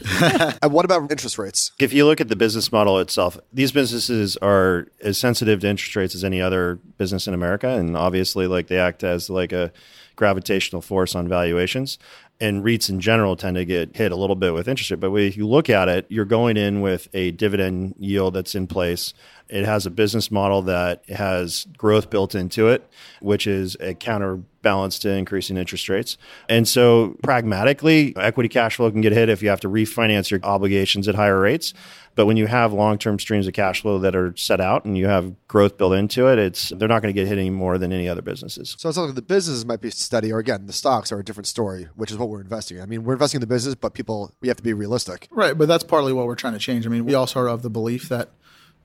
and 0.62 0.72
what 0.72 0.84
about 0.84 1.10
interest 1.10 1.38
rates? 1.38 1.72
If 1.78 1.92
you 1.92 2.06
look 2.06 2.20
at 2.20 2.28
the 2.28 2.36
business 2.36 2.72
model 2.72 2.98
itself, 2.98 3.38
these 3.52 3.72
businesses 3.72 4.36
are 4.38 4.88
as 5.02 5.18
sensitive 5.18 5.60
to 5.60 5.68
interest 5.68 5.94
rates 5.96 6.14
as 6.14 6.24
any 6.24 6.40
other 6.40 6.76
business 6.96 7.26
in 7.26 7.34
America, 7.34 7.68
and 7.68 7.96
obviously, 7.96 8.46
like 8.46 8.68
they 8.68 8.78
act 8.78 9.04
as 9.04 9.28
like 9.28 9.52
a 9.52 9.72
gravitational 10.16 10.82
force 10.82 11.14
on 11.14 11.28
valuations. 11.28 11.98
And 12.40 12.62
REITs 12.62 12.88
in 12.88 13.00
general 13.00 13.34
tend 13.34 13.56
to 13.56 13.64
get 13.64 13.96
hit 13.96 14.12
a 14.12 14.16
little 14.16 14.36
bit 14.36 14.54
with 14.54 14.68
interest 14.68 14.90
rate. 14.90 15.00
But 15.00 15.12
if 15.14 15.36
you 15.36 15.46
look 15.46 15.68
at 15.68 15.88
it, 15.88 16.06
you're 16.08 16.24
going 16.24 16.56
in 16.56 16.80
with 16.80 17.08
a 17.12 17.32
dividend 17.32 17.96
yield 17.98 18.34
that's 18.34 18.54
in 18.54 18.68
place. 18.68 19.12
It 19.48 19.64
has 19.64 19.86
a 19.86 19.90
business 19.90 20.30
model 20.30 20.62
that 20.62 21.08
has 21.08 21.66
growth 21.76 22.10
built 22.10 22.34
into 22.34 22.68
it, 22.68 22.88
which 23.20 23.46
is 23.46 23.76
a 23.80 23.94
counterbalance 23.94 24.98
to 25.00 25.10
increasing 25.10 25.56
interest 25.56 25.88
rates. 25.88 26.18
And 26.48 26.66
so, 26.66 27.16
pragmatically, 27.22 28.14
equity 28.16 28.48
cash 28.48 28.76
flow 28.76 28.90
can 28.90 29.00
get 29.00 29.12
hit 29.12 29.28
if 29.28 29.42
you 29.42 29.48
have 29.48 29.60
to 29.60 29.68
refinance 29.68 30.30
your 30.30 30.40
obligations 30.42 31.08
at 31.08 31.14
higher 31.14 31.40
rates. 31.40 31.74
But 32.14 32.26
when 32.26 32.36
you 32.36 32.48
have 32.48 32.72
long 32.72 32.98
term 32.98 33.20
streams 33.20 33.46
of 33.46 33.52
cash 33.52 33.82
flow 33.82 34.00
that 34.00 34.16
are 34.16 34.34
set 34.36 34.60
out 34.60 34.84
and 34.84 34.98
you 34.98 35.06
have 35.06 35.34
growth 35.46 35.78
built 35.78 35.94
into 35.94 36.26
it, 36.26 36.38
it's 36.38 36.70
they're 36.70 36.88
not 36.88 37.00
going 37.00 37.14
to 37.14 37.18
get 37.18 37.28
hit 37.28 37.38
any 37.38 37.50
more 37.50 37.78
than 37.78 37.92
any 37.92 38.08
other 38.08 38.22
businesses. 38.22 38.74
So 38.78 38.88
it's 38.88 38.98
like 38.98 39.14
the 39.14 39.22
businesses 39.22 39.64
might 39.64 39.80
be 39.80 39.90
steady, 39.90 40.32
or 40.32 40.40
again, 40.40 40.66
the 40.66 40.72
stocks 40.72 41.12
are 41.12 41.20
a 41.20 41.24
different 41.24 41.46
story, 41.46 41.88
which 41.94 42.10
is 42.10 42.16
what 42.18 42.28
we're 42.28 42.40
investing 42.40 42.78
in. 42.78 42.82
I 42.82 42.86
mean, 42.86 43.04
we're 43.04 43.12
investing 43.12 43.38
in 43.38 43.42
the 43.42 43.46
business, 43.46 43.76
but 43.76 43.94
people, 43.94 44.34
we 44.40 44.48
have 44.48 44.56
to 44.56 44.64
be 44.64 44.72
realistic. 44.72 45.28
Right, 45.30 45.56
but 45.56 45.68
that's 45.68 45.84
partly 45.84 46.12
what 46.12 46.26
we're 46.26 46.34
trying 46.34 46.54
to 46.54 46.58
change. 46.58 46.86
I 46.86 46.90
mean, 46.90 47.04
we 47.04 47.14
also 47.14 47.38
are 47.38 47.46
of 47.46 47.58
have 47.58 47.62
the 47.62 47.70
belief 47.70 48.08
that 48.08 48.30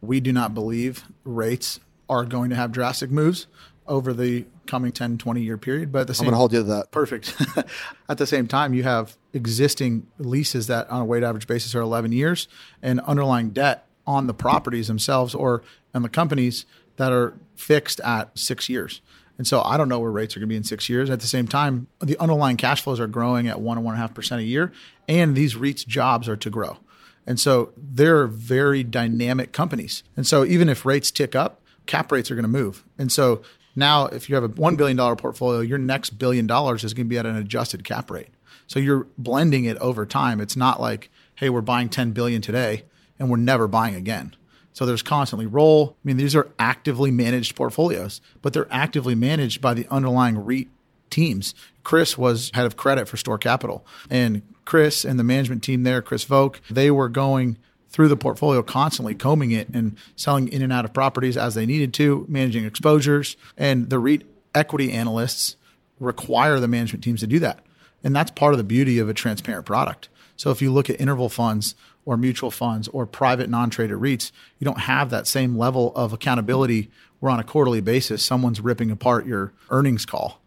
we 0.03 0.19
do 0.19 0.33
not 0.33 0.53
believe 0.53 1.05
rates 1.23 1.79
are 2.09 2.25
going 2.25 2.49
to 2.49 2.55
have 2.55 2.71
drastic 2.71 3.09
moves 3.09 3.47
over 3.87 4.13
the 4.13 4.45
coming 4.67 4.91
10, 4.91 5.17
20 5.17 5.41
year 5.41 5.57
period. 5.57 5.91
But 5.91 6.01
at 6.01 6.07
the 6.07 6.13
I'm 6.13 6.25
going 6.25 6.31
to 6.31 6.37
hold 6.37 6.53
you 6.53 6.59
to 6.59 6.63
that. 6.65 6.91
perfect. 6.91 7.35
at 8.09 8.17
the 8.17 8.27
same 8.27 8.47
time, 8.47 8.73
you 8.73 8.83
have 8.83 9.17
existing 9.33 10.07
leases 10.19 10.67
that 10.67 10.89
on 10.89 11.01
a 11.01 11.05
weighted 11.05 11.27
average 11.27 11.47
basis 11.47 11.73
are 11.73 11.81
11 11.81 12.11
years 12.11 12.47
and 12.81 12.99
underlying 13.01 13.49
debt 13.51 13.87
on 14.05 14.27
the 14.27 14.33
properties 14.33 14.87
themselves 14.87 15.33
or 15.33 15.63
on 15.93 16.01
the 16.01 16.09
companies 16.09 16.65
that 16.97 17.11
are 17.11 17.33
fixed 17.55 17.99
at 18.01 18.37
six 18.37 18.67
years. 18.67 19.01
And 19.37 19.47
so 19.47 19.61
I 19.63 19.77
don't 19.77 19.89
know 19.89 19.99
where 19.99 20.11
rates 20.11 20.35
are 20.35 20.39
going 20.39 20.49
to 20.49 20.53
be 20.53 20.57
in 20.57 20.63
six 20.63 20.89
years. 20.89 21.09
At 21.09 21.21
the 21.21 21.27
same 21.27 21.47
time, 21.47 21.87
the 22.01 22.17
underlying 22.17 22.57
cash 22.57 22.81
flows 22.81 22.99
are 22.99 23.07
growing 23.07 23.47
at 23.47 23.59
one 23.59 23.77
and 23.77 23.85
one 23.85 23.95
and 23.95 23.99
a 23.99 24.05
half 24.05 24.13
percent 24.13 24.41
a 24.41 24.43
year, 24.43 24.71
and 25.07 25.35
these 25.35 25.55
REITs 25.55 25.87
jobs 25.87 26.29
are 26.29 26.37
to 26.37 26.49
grow. 26.49 26.77
And 27.25 27.39
so 27.39 27.71
they're 27.77 28.27
very 28.27 28.83
dynamic 28.83 29.51
companies. 29.51 30.03
And 30.15 30.27
so 30.27 30.43
even 30.43 30.69
if 30.69 30.85
rates 30.85 31.11
tick 31.11 31.35
up, 31.35 31.61
cap 31.85 32.11
rates 32.11 32.29
are 32.29 32.35
going 32.35 32.43
to 32.43 32.49
move. 32.49 32.83
And 32.97 33.11
so 33.11 33.41
now 33.75 34.07
if 34.07 34.29
you 34.29 34.35
have 34.35 34.43
a 34.43 34.49
$1 34.49 34.77
billion 34.77 34.97
portfolio, 35.15 35.61
your 35.61 35.77
next 35.77 36.11
billion 36.11 36.47
dollars 36.47 36.83
is 36.83 36.93
going 36.93 37.07
to 37.07 37.09
be 37.09 37.17
at 37.17 37.25
an 37.25 37.35
adjusted 37.35 37.83
cap 37.83 38.11
rate. 38.11 38.29
So 38.67 38.79
you're 38.79 39.07
blending 39.17 39.65
it 39.65 39.77
over 39.77 40.05
time. 40.05 40.41
It's 40.41 40.55
not 40.55 40.81
like, 40.81 41.09
hey, 41.35 41.49
we're 41.49 41.61
buying 41.61 41.89
10 41.89 42.11
billion 42.11 42.41
today 42.41 42.83
and 43.19 43.29
we're 43.29 43.37
never 43.37 43.67
buying 43.67 43.95
again. 43.95 44.35
So 44.73 44.85
there's 44.85 45.03
constantly 45.03 45.45
roll. 45.45 45.95
I 46.03 46.07
mean, 46.07 46.17
these 46.17 46.35
are 46.35 46.51
actively 46.57 47.11
managed 47.11 47.55
portfolios, 47.55 48.21
but 48.41 48.53
they're 48.53 48.71
actively 48.71 49.15
managed 49.15 49.61
by 49.61 49.73
the 49.75 49.87
underlying 49.89 50.43
REIT 50.43 50.67
teams. 51.11 51.53
Chris 51.83 52.17
was 52.17 52.49
head 52.53 52.65
of 52.65 52.75
credit 52.75 53.07
for 53.07 53.17
Store 53.17 53.37
Capital, 53.37 53.85
and 54.09 54.41
Chris 54.65 55.03
and 55.05 55.19
the 55.19 55.23
management 55.23 55.63
team 55.63 55.83
there, 55.83 56.01
Chris 56.01 56.23
Volk, 56.23 56.61
they 56.69 56.89
were 56.89 57.09
going 57.09 57.57
through 57.89 58.07
the 58.07 58.17
portfolio 58.17 58.63
constantly, 58.63 59.13
combing 59.13 59.51
it 59.51 59.69
and 59.69 59.95
selling 60.15 60.47
in 60.47 60.61
and 60.61 60.73
out 60.73 60.83
of 60.83 60.93
properties 60.93 61.37
as 61.37 61.53
they 61.53 61.65
needed 61.65 61.93
to, 61.93 62.25
managing 62.27 62.65
exposures. 62.65 63.37
And 63.55 63.89
the 63.89 63.99
REIT 63.99 64.23
equity 64.55 64.91
analysts 64.91 65.55
require 65.99 66.59
the 66.59 66.67
management 66.67 67.03
teams 67.03 67.19
to 67.19 67.27
do 67.27 67.39
that. 67.39 67.59
And 68.03 68.15
that's 68.15 68.31
part 68.31 68.53
of 68.53 68.57
the 68.57 68.63
beauty 68.63 68.99
of 68.99 69.09
a 69.09 69.13
transparent 69.13 69.65
product. 69.65 70.09
So 70.35 70.49
if 70.49 70.61
you 70.61 70.71
look 70.71 70.89
at 70.89 70.99
interval 70.99 71.29
funds 71.29 71.75
or 72.05 72.17
mutual 72.17 72.51
funds 72.51 72.87
or 72.89 73.05
private 73.05 73.49
non-traded 73.49 73.97
REITs, 73.97 74.31
you 74.59 74.65
don't 74.65 74.79
have 74.79 75.09
that 75.11 75.27
same 75.27 75.57
level 75.57 75.93
of 75.95 76.11
accountability 76.11 76.89
where 77.19 77.31
on 77.31 77.39
a 77.39 77.43
quarterly 77.43 77.79
basis 77.79 78.23
someone's 78.23 78.59
ripping 78.59 78.91
apart 78.91 79.25
your 79.25 79.53
earnings 79.69 80.05
call. 80.05 80.41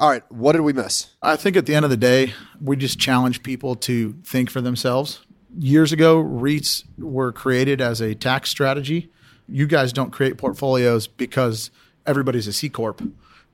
All 0.00 0.08
right, 0.08 0.22
what 0.30 0.52
did 0.52 0.60
we 0.60 0.72
miss? 0.72 1.08
I 1.22 1.34
think 1.34 1.56
at 1.56 1.66
the 1.66 1.74
end 1.74 1.84
of 1.84 1.90
the 1.90 1.96
day, 1.96 2.32
we 2.62 2.76
just 2.76 3.00
challenge 3.00 3.42
people 3.42 3.74
to 3.76 4.12
think 4.22 4.48
for 4.48 4.60
themselves. 4.60 5.26
Years 5.58 5.92
ago, 5.92 6.22
REITs 6.22 6.84
were 6.98 7.32
created 7.32 7.80
as 7.80 8.00
a 8.00 8.14
tax 8.14 8.48
strategy. 8.48 9.10
You 9.48 9.66
guys 9.66 9.92
don't 9.92 10.12
create 10.12 10.38
portfolios 10.38 11.08
because 11.08 11.72
everybody's 12.06 12.46
a 12.46 12.52
C 12.52 12.68
corp 12.68 13.02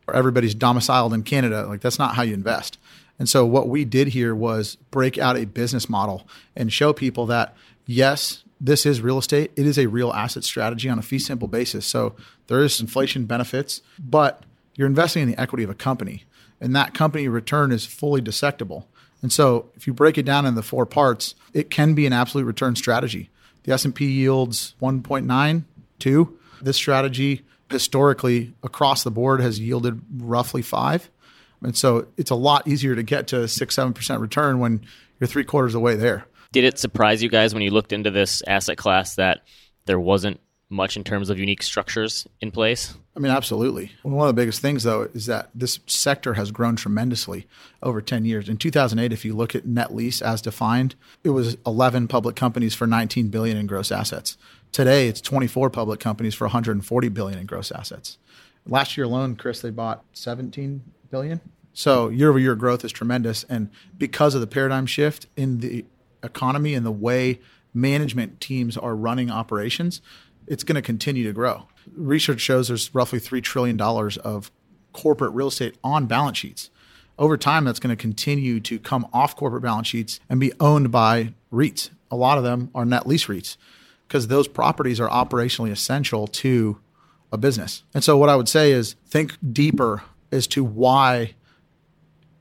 or 0.07 0.15
everybody's 0.15 0.55
domiciled 0.55 1.15
in 1.15 1.23
Canada. 1.23 1.67
Like 1.67 1.81
that's 1.81 1.99
not 1.99 2.15
how 2.15 2.23
you 2.23 2.35
invest. 2.35 2.77
And 3.19 3.27
so 3.27 3.47
what 3.47 3.69
we 3.69 3.87
did 3.87 4.09
here 4.09 4.35
was 4.35 4.77
break 4.91 5.17
out 5.17 5.39
a 5.39 5.47
business 5.47 5.89
model 5.89 6.29
and 6.55 6.71
show 6.71 6.93
people 6.93 7.25
that 7.27 7.57
yes, 7.87 8.45
this 8.61 8.85
is 8.85 9.01
real 9.01 9.17
estate. 9.17 9.51
It 9.57 9.67
is 9.67 9.79
a 9.79 9.87
real 9.87 10.13
asset 10.13 10.45
strategy 10.45 10.91
on 10.91 10.99
a 10.99 11.03
fee 11.03 11.21
simple 11.21 11.49
basis. 11.49 11.87
So 11.87 12.17
there 12.49 12.63
is 12.63 12.83
inflation 12.83 13.25
benefits, 13.25 13.81
but 13.99 14.43
you're 14.75 14.89
investing 14.89 15.23
in 15.23 15.31
the 15.31 15.41
equity 15.41 15.65
of 15.65 15.71
a 15.71 15.75
company 15.75 16.25
and 16.61 16.75
that 16.75 16.95
company 16.95 17.29
return 17.29 17.73
is 17.73 17.87
fully 17.87 18.21
dissectable. 18.21 18.85
And 19.23 19.33
so 19.33 19.71
if 19.75 19.87
you 19.87 19.95
break 19.95 20.19
it 20.19 20.25
down 20.25 20.47
in 20.47 20.55
the 20.55 20.63
four 20.63 20.87
parts, 20.87 21.35
it 21.53 21.71
can 21.71 21.95
be 21.95 22.07
an 22.07 22.13
absolute 22.13 22.45
return 22.45 22.77
strategy. 22.77 23.31
The 23.63 23.73
S&P 23.73 24.05
yields 24.07 24.75
1.92. 24.83 26.33
This 26.61 26.77
strategy 26.77 27.45
historically 27.71 28.53
across 28.63 29.03
the 29.03 29.11
board 29.11 29.41
has 29.41 29.59
yielded 29.59 30.03
roughly 30.17 30.63
5. 30.63 31.11
And 31.63 31.77
so 31.77 32.07
it's 32.19 32.31
a 32.31 32.35
lot 32.35 32.69
easier 32.69 32.95
to 32.95 33.03
get 33.03 33.27
to 33.29 33.49
6 33.49 33.77
7% 33.77 34.21
return 34.21 34.59
when 34.59 34.83
you're 35.19 35.27
3 35.27 35.45
quarters 35.45 35.75
of 35.75 35.81
the 35.81 35.85
way 35.85 35.95
there. 35.95 36.27
Did 36.53 36.65
it 36.65 36.79
surprise 36.79 37.23
you 37.23 37.29
guys 37.29 37.55
when 37.55 37.63
you 37.63 37.71
looked 37.71 37.93
into 37.93 38.11
this 38.11 38.43
asset 38.47 38.77
class 38.77 39.15
that 39.17 39.41
there 39.87 39.99
wasn't 39.99 40.41
much 40.69 40.97
in 40.97 41.05
terms 41.05 41.31
of 41.31 41.39
unique 41.39 41.63
structures 41.63 42.27
in 42.41 42.51
place? 42.51 42.95
I 43.17 43.21
mean, 43.21 43.31
absolutely. 43.31 43.93
One 44.03 44.29
of 44.29 44.35
the 44.35 44.41
biggest 44.41 44.61
things, 44.61 44.83
though, 44.83 45.09
is 45.15 45.27
that 45.27 45.51
this 45.55 45.79
sector 45.87 46.35
has 46.35 46.51
grown 46.51 46.77
tremendously 46.77 47.47
over 47.83 48.01
10 48.01 48.25
years. 48.25 48.49
In 48.49 48.57
2008, 48.57 49.13
if 49.13 49.25
you 49.25 49.35
look 49.35 49.55
at 49.55 49.67
net 49.67 49.95
lease 49.95 50.21
as 50.21 50.43
defined, 50.43 50.95
it 51.23 51.31
was 51.31 51.57
11 51.67 52.09
public 52.09 52.35
companies 52.35 52.75
for 52.75 52.87
19 52.87 53.29
billion 53.29 53.57
in 53.57 53.67
gross 53.67 53.93
assets. 53.93 54.37
Today, 54.73 55.07
it's 55.07 55.21
24 55.21 55.71
public 55.71 56.01
companies 56.01 56.35
for 56.35 56.45
140 56.47 57.09
billion 57.09 57.39
in 57.39 57.47
gross 57.47 57.71
assets. 57.71 58.19
Last 58.67 58.97
year 58.97 59.05
alone, 59.05 59.37
Chris, 59.37 59.61
they 59.61 59.71
bought 59.71 60.05
17 60.15 60.83
billion. 61.11 61.41
So 61.73 62.09
year 62.09 62.31
over 62.31 62.39
year 62.39 62.55
growth 62.55 62.85
is 62.85 62.93
tremendous, 62.93 63.45
and 63.45 63.69
because 63.99 64.35
of 64.35 64.41
the 64.41 64.47
paradigm 64.47 64.87
shift 64.87 65.27
in 65.37 65.59
the 65.59 65.85
economy 66.23 66.75
and 66.75 66.87
the 66.87 66.93
way 66.93 67.41
management 67.75 68.41
teams 68.41 68.77
are 68.77 68.95
running 68.95 69.31
operations, 69.31 70.01
it's 70.47 70.65
going 70.65 70.77
to 70.77 70.83
continue 70.83 71.25
to 71.25 71.33
grow. 71.33 71.69
Research 71.97 72.41
shows 72.41 72.69
there's 72.69 72.95
roughly 72.95 73.21
$3 73.21 73.43
trillion 73.43 73.81
of 73.81 74.51
corporate 74.93 75.33
real 75.33 75.49
estate 75.49 75.77
on 75.85 76.07
balance 76.07 76.39
sheets. 76.39 76.71
Over 77.19 77.37
time, 77.37 77.65
that's 77.65 77.79
going 77.79 77.95
to 77.95 78.01
continue 78.01 78.59
to 78.61 78.79
come 78.79 79.07
off 79.13 79.37
corporate 79.37 79.63
balance 79.63 79.87
sheets 79.87 80.19
and 80.29 80.41
be 80.41 80.53
owned 80.59 80.91
by 80.91 81.35
REITs. 81.53 81.91
A 82.11 82.17
lot 82.17 82.39
of 82.39 82.45
them 82.45 82.71
are 82.75 82.85
net 82.85 83.07
lease 83.07 83.27
REITs 83.27 83.57
because 84.09 84.29
those 84.29 84.49
properties 84.49 85.01
are 85.01 85.09
operationally 85.09 85.71
essential 85.71 86.27
to 86.27 86.79
a 87.33 87.39
business. 87.39 87.83
And 87.93 88.03
so, 88.03 88.17
what 88.17 88.29
I 88.29 88.37
would 88.37 88.49
say 88.49 88.73
is 88.73 88.97
think 89.07 89.37
deeper 89.53 90.03
as 90.33 90.47
to 90.49 90.65
why 90.65 91.35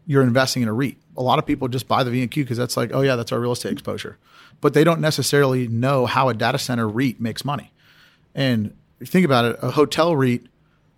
you're 0.06 0.24
investing 0.24 0.64
in 0.64 0.68
a 0.68 0.74
REIT. 0.74 0.98
A 1.16 1.22
lot 1.22 1.40
of 1.40 1.46
people 1.46 1.68
just 1.68 1.88
buy 1.88 2.04
the 2.04 2.12
VNQ 2.12 2.36
because 2.36 2.58
that's 2.58 2.76
like, 2.76 2.92
oh, 2.94 3.02
yeah, 3.02 3.16
that's 3.16 3.32
our 3.32 3.40
real 3.40 3.52
estate 3.52 3.72
exposure. 3.72 4.18
But 4.62 4.74
they 4.74 4.84
don't 4.84 5.02
necessarily 5.02 5.68
know 5.68 6.06
how 6.06 6.30
a 6.30 6.34
data 6.34 6.58
center 6.58 6.88
REIT 6.88 7.22
makes 7.22 7.46
money. 7.46 7.72
And 8.36 8.76
think 9.04 9.26
about 9.26 9.46
it, 9.46 9.60
a 9.62 9.72
hotel 9.72 10.16
REIT, 10.16 10.48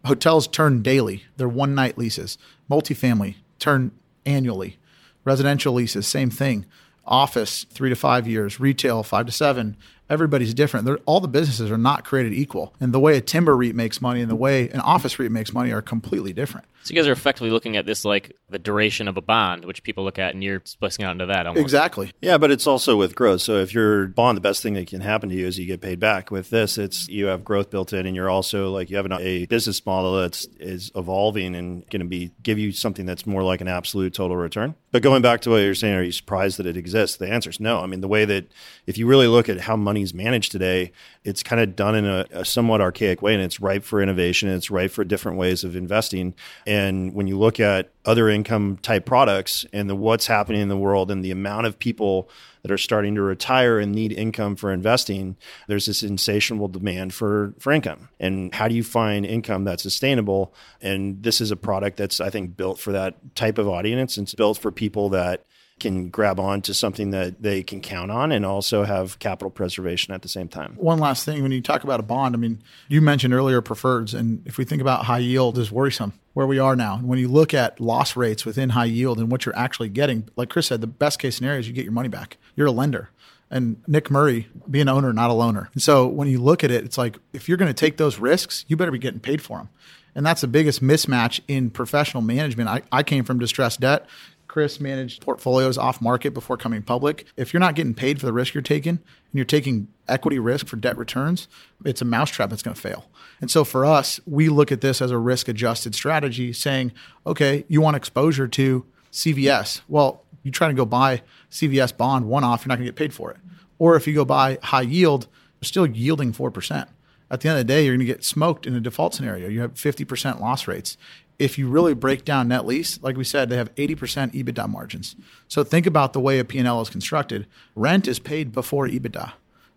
hotels 0.05 0.47
turn 0.47 0.81
daily. 0.81 1.23
They're 1.37 1.49
one 1.49 1.75
night 1.75 1.97
leases. 1.97 2.37
Multifamily 2.69 3.35
turn 3.59 3.91
annually. 4.25 4.77
Residential 5.23 5.73
leases, 5.73 6.07
same 6.07 6.29
thing. 6.29 6.65
Office, 7.05 7.65
three 7.65 7.89
to 7.89 7.95
five 7.95 8.27
years. 8.27 8.59
Retail, 8.59 9.03
five 9.03 9.25
to 9.25 9.31
seven 9.31 9.77
everybody's 10.09 10.53
different. 10.53 10.85
They're, 10.85 10.99
all 11.05 11.19
the 11.19 11.27
businesses 11.27 11.71
are 11.71 11.77
not 11.77 12.05
created 12.05 12.33
equal. 12.33 12.73
And 12.79 12.93
the 12.93 12.99
way 12.99 13.17
a 13.17 13.21
timber 13.21 13.55
REIT 13.55 13.75
makes 13.75 14.01
money 14.01 14.21
and 14.21 14.29
the 14.29 14.35
way 14.35 14.69
an 14.69 14.79
office 14.81 15.17
REIT 15.19 15.31
makes 15.31 15.53
money 15.53 15.71
are 15.71 15.81
completely 15.81 16.33
different. 16.33 16.67
So 16.85 16.93
you 16.93 16.99
guys 16.99 17.07
are 17.07 17.13
effectively 17.13 17.49
looking 17.49 17.77
at 17.77 17.87
this 17.87 18.05
like 18.05 18.37
the 18.47 18.59
duration 18.59 19.07
of 19.07 19.17
a 19.17 19.21
bond, 19.21 19.65
which 19.65 19.81
people 19.81 20.03
look 20.03 20.19
at, 20.19 20.35
and 20.35 20.43
you're 20.43 20.61
splitting 20.65 21.03
out 21.03 21.13
into 21.13 21.25
that. 21.25 21.47
Almost. 21.47 21.63
Exactly. 21.63 22.11
Yeah, 22.21 22.37
but 22.37 22.51
it's 22.51 22.67
also 22.67 22.95
with 22.95 23.15
growth. 23.15 23.41
So 23.41 23.55
if 23.55 23.73
you're 23.73 24.05
bond, 24.07 24.37
the 24.37 24.41
best 24.41 24.61
thing 24.61 24.75
that 24.75 24.85
can 24.85 25.01
happen 25.01 25.29
to 25.29 25.35
you 25.35 25.47
is 25.47 25.57
you 25.57 25.65
get 25.65 25.81
paid 25.81 25.99
back. 25.99 26.29
With 26.29 26.51
this, 26.51 26.77
it's 26.77 27.07
you 27.07 27.25
have 27.25 27.43
growth 27.43 27.71
built 27.71 27.91
in, 27.91 28.05
and 28.05 28.15
you're 28.15 28.29
also 28.29 28.69
like 28.69 28.91
you 28.91 28.97
have 28.97 29.07
an, 29.07 29.13
a 29.13 29.47
business 29.47 29.83
model 29.83 30.15
that's 30.17 30.45
is 30.59 30.91
evolving 30.95 31.55
and 31.55 31.89
going 31.89 32.01
to 32.01 32.07
be 32.07 32.29
give 32.43 32.59
you 32.59 32.71
something 32.71 33.07
that's 33.07 33.25
more 33.25 33.41
like 33.41 33.61
an 33.61 33.67
absolute 33.67 34.13
total 34.13 34.37
return. 34.37 34.75
But 34.91 35.01
going 35.01 35.23
back 35.23 35.41
to 35.41 35.49
what 35.49 35.57
you're 35.57 35.73
saying, 35.73 35.95
are 35.95 36.03
you 36.03 36.11
surprised 36.11 36.57
that 36.59 36.67
it 36.67 36.77
exists? 36.77 37.17
The 37.17 37.27
answer 37.27 37.49
is 37.49 37.59
no. 37.59 37.79
I 37.79 37.87
mean, 37.87 38.01
the 38.01 38.07
way 38.07 38.25
that 38.25 38.45
if 38.85 38.99
you 38.99 39.07
really 39.07 39.27
look 39.27 39.49
at 39.49 39.59
how 39.59 39.75
money's 39.75 40.13
managed 40.13 40.51
today, 40.51 40.91
it's 41.23 41.41
kind 41.41 41.61
of 41.61 41.75
done 41.75 41.95
in 41.95 42.05
a, 42.05 42.25
a 42.31 42.45
somewhat 42.45 42.79
archaic 42.79 43.23
way, 43.23 43.33
and 43.33 43.41
it's 43.41 43.59
ripe 43.59 43.83
for 43.83 44.03
innovation. 44.03 44.49
And 44.49 44.57
it's 44.57 44.69
ripe 44.69 44.91
for 44.91 45.03
different 45.03 45.39
ways 45.39 45.63
of 45.63 45.75
investing. 45.75 46.35
And 46.67 46.74
when 47.13 47.27
you 47.27 47.39
look 47.39 47.55
look 47.55 47.59
at 47.59 47.91
other 48.05 48.27
income 48.27 48.77
type 48.81 49.05
products 49.05 49.65
and 49.71 49.89
the 49.89 49.95
what's 49.95 50.27
happening 50.27 50.61
in 50.61 50.67
the 50.67 50.77
world 50.77 51.11
and 51.11 51.23
the 51.23 51.31
amount 51.31 51.65
of 51.67 51.77
people 51.79 52.29
that 52.63 52.71
are 52.71 52.77
starting 52.77 53.15
to 53.15 53.21
retire 53.21 53.79
and 53.79 53.91
need 53.91 54.11
income 54.11 54.55
for 54.55 54.73
investing, 54.73 55.37
there's 55.67 55.85
this 55.85 56.03
insatiable 56.03 56.67
demand 56.67 57.13
for, 57.13 57.53
for 57.59 57.71
income. 57.71 58.09
And 58.19 58.53
how 58.53 58.67
do 58.67 58.75
you 58.75 58.83
find 58.83 59.25
income 59.25 59.63
that's 59.63 59.83
sustainable? 59.83 60.53
And 60.81 61.21
this 61.21 61.39
is 61.39 61.51
a 61.51 61.55
product 61.55 61.97
that's, 61.97 62.19
I 62.19 62.29
think, 62.29 62.57
built 62.57 62.79
for 62.79 62.91
that 62.93 63.35
type 63.35 63.57
of 63.57 63.67
audience. 63.67 64.17
It's 64.17 64.33
built 64.33 64.57
for 64.57 64.71
people 64.71 65.09
that 65.09 65.45
can 65.79 66.09
grab 66.09 66.39
on 66.39 66.61
to 66.61 66.73
something 66.73 67.11
that 67.11 67.41
they 67.41 67.61
can 67.61 67.81
count 67.81 68.09
on 68.09 68.31
and 68.31 68.45
also 68.45 68.83
have 68.83 69.19
capital 69.19 69.49
preservation 69.49 70.13
at 70.13 70.21
the 70.21 70.29
same 70.29 70.47
time. 70.47 70.73
One 70.77 70.99
last 70.99 71.25
thing 71.25 71.43
when 71.43 71.51
you 71.51 71.61
talk 71.61 71.83
about 71.83 71.99
a 71.99 72.03
bond, 72.03 72.33
I 72.33 72.37
mean, 72.37 72.63
you 72.87 73.01
mentioned 73.01 73.33
earlier 73.33 73.61
preferreds, 73.61 74.17
and 74.17 74.41
if 74.47 74.57
we 74.57 74.63
think 74.63 74.81
about 74.81 75.05
high 75.05 75.19
yield 75.19 75.57
is 75.57 75.71
worrisome 75.71 76.13
where 76.33 76.47
we 76.47 76.59
are 76.59 76.75
now. 76.75 76.95
And 76.95 77.07
when 77.07 77.19
you 77.19 77.27
look 77.27 77.53
at 77.53 77.79
loss 77.79 78.15
rates 78.15 78.45
within 78.45 78.69
high 78.69 78.85
yield 78.85 79.19
and 79.19 79.29
what 79.29 79.45
you're 79.45 79.55
actually 79.57 79.89
getting, 79.89 80.29
like 80.35 80.49
Chris 80.49 80.67
said, 80.67 80.81
the 80.81 80.87
best 80.87 81.19
case 81.19 81.35
scenario 81.35 81.59
is 81.59 81.67
you 81.67 81.73
get 81.73 81.83
your 81.83 81.93
money 81.93 82.09
back. 82.09 82.37
You're 82.55 82.67
a 82.67 82.71
lender. 82.71 83.09
And 83.51 83.81
Nick 83.87 84.09
Murray, 84.09 84.47
be 84.69 84.81
an 84.81 84.89
owner, 84.89 85.13
not 85.13 85.29
a 85.29 85.33
loaner. 85.33 85.71
And 85.73 85.81
so 85.81 86.07
when 86.07 86.27
you 86.27 86.41
look 86.41 86.63
at 86.63 86.71
it, 86.71 86.83
it's 86.83 86.97
like 86.97 87.17
if 87.31 87.47
you're 87.47 87.57
going 87.57 87.69
to 87.69 87.73
take 87.73 87.97
those 87.97 88.17
risks, 88.17 88.65
you 88.67 88.75
better 88.75 88.91
be 88.91 88.97
getting 88.97 89.19
paid 89.19 89.41
for 89.41 89.59
them. 89.59 89.69
And 90.15 90.25
that's 90.25 90.41
the 90.41 90.47
biggest 90.47 90.81
mismatch 90.81 91.41
in 91.47 91.69
professional 91.69 92.23
management. 92.23 92.69
I, 92.69 92.81
I 92.91 93.03
came 93.03 93.25
from 93.25 93.37
distressed 93.37 93.81
debt. 93.81 94.07
Chris 94.55 94.79
managed 94.79 95.21
portfolios 95.21 95.77
off 95.77 95.99
market 95.99 96.33
before 96.33 96.55
coming 96.55 96.81
public. 96.81 97.25
If 97.35 97.51
you're 97.51 97.59
not 97.59 97.75
getting 97.75 97.93
paid 97.93 98.21
for 98.21 98.25
the 98.25 98.31
risk 98.31 98.53
you're 98.53 98.61
taking 98.61 98.91
and 98.91 99.33
you're 99.33 99.43
taking 99.43 99.89
equity 100.07 100.39
risk 100.39 100.67
for 100.67 100.77
debt 100.77 100.97
returns, 100.97 101.49
it's 101.83 102.01
a 102.01 102.05
mousetrap 102.05 102.51
that's 102.51 102.63
going 102.63 102.73
to 102.73 102.79
fail. 102.79 103.03
And 103.41 103.51
so 103.51 103.65
for 103.65 103.85
us, 103.85 104.21
we 104.25 104.47
look 104.47 104.71
at 104.71 104.79
this 104.79 105.01
as 105.01 105.11
a 105.11 105.17
risk 105.17 105.49
adjusted 105.49 105.93
strategy 105.93 106.53
saying, 106.53 106.93
okay, 107.27 107.65
you 107.67 107.81
want 107.81 107.97
exposure 107.97 108.47
to 108.47 108.85
CVS. 109.11 109.81
Well, 109.89 110.23
you 110.41 110.51
try 110.51 110.69
to 110.69 110.73
go 110.73 110.85
buy 110.85 111.23
CVS 111.51 111.97
bond 111.97 112.29
one 112.29 112.45
off, 112.45 112.61
you're 112.61 112.69
not 112.69 112.75
going 112.75 112.85
to 112.85 112.93
get 112.93 112.95
paid 112.95 113.13
for 113.13 113.31
it. 113.31 113.37
Or 113.77 113.97
if 113.97 114.07
you 114.07 114.13
go 114.13 114.23
buy 114.23 114.57
high 114.63 114.83
yield, 114.83 115.27
you're 115.59 115.67
still 115.67 115.85
yielding 115.85 116.31
4%. 116.31 116.87
At 117.29 117.41
the 117.41 117.49
end 117.49 117.59
of 117.59 117.67
the 117.67 117.73
day, 117.73 117.83
you're 117.83 117.95
going 117.95 118.07
to 118.07 118.13
get 118.13 118.23
smoked 118.23 118.65
in 118.65 118.73
a 118.73 118.79
default 118.79 119.13
scenario. 119.15 119.49
You 119.49 119.59
have 119.59 119.73
50% 119.73 120.39
loss 120.39 120.65
rates 120.65 120.95
if 121.37 121.57
you 121.57 121.67
really 121.67 121.93
break 121.93 122.23
down 122.23 122.47
net 122.47 122.65
lease, 122.65 123.01
like 123.01 123.17
we 123.17 123.23
said, 123.23 123.49
they 123.49 123.57
have 123.57 123.73
80% 123.75 124.33
EBITDA 124.33 124.69
margins. 124.69 125.15
So 125.47 125.63
think 125.63 125.85
about 125.85 126.13
the 126.13 126.19
way 126.19 126.39
a 126.39 126.45
P&L 126.45 126.81
is 126.81 126.89
constructed. 126.89 127.47
Rent 127.75 128.07
is 128.07 128.19
paid 128.19 128.51
before 128.51 128.87
EBITDA. 128.87 129.33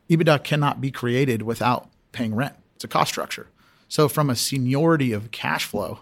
EBITDA 0.08 0.44
cannot 0.44 0.80
be 0.80 0.90
created 0.90 1.42
without 1.42 1.88
paying 2.12 2.34
rent. 2.34 2.54
It's 2.76 2.84
a 2.84 2.88
cost 2.88 3.10
structure. 3.10 3.48
So 3.88 4.08
from 4.08 4.30
a 4.30 4.36
seniority 4.36 5.12
of 5.12 5.30
cash 5.30 5.64
flow, 5.64 6.00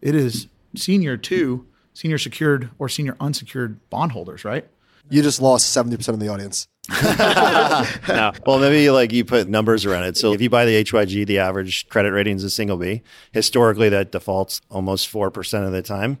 it 0.00 0.14
is 0.14 0.48
senior 0.74 1.16
to 1.16 1.66
senior 1.94 2.18
secured 2.18 2.70
or 2.78 2.88
senior 2.88 3.16
unsecured 3.20 3.78
bondholders, 3.90 4.44
right? 4.44 4.68
You 5.10 5.22
just 5.22 5.40
lost 5.40 5.76
70% 5.76 6.08
of 6.08 6.20
the 6.20 6.28
audience. 6.28 6.68
no. 8.08 8.32
Well, 8.46 8.58
maybe 8.58 8.88
like 8.90 9.12
you 9.12 9.24
put 9.24 9.48
numbers 9.48 9.84
around 9.84 10.04
it. 10.04 10.16
So 10.16 10.32
if 10.32 10.40
you 10.40 10.48
buy 10.48 10.64
the 10.64 10.84
HYG, 10.84 11.26
the 11.26 11.38
average 11.38 11.88
credit 11.88 12.12
rating 12.12 12.36
is 12.36 12.44
a 12.44 12.50
single 12.50 12.76
B. 12.76 13.02
Historically, 13.32 13.88
that 13.90 14.12
defaults 14.12 14.60
almost 14.70 15.12
4% 15.12 15.66
of 15.66 15.72
the 15.72 15.82
time. 15.82 16.18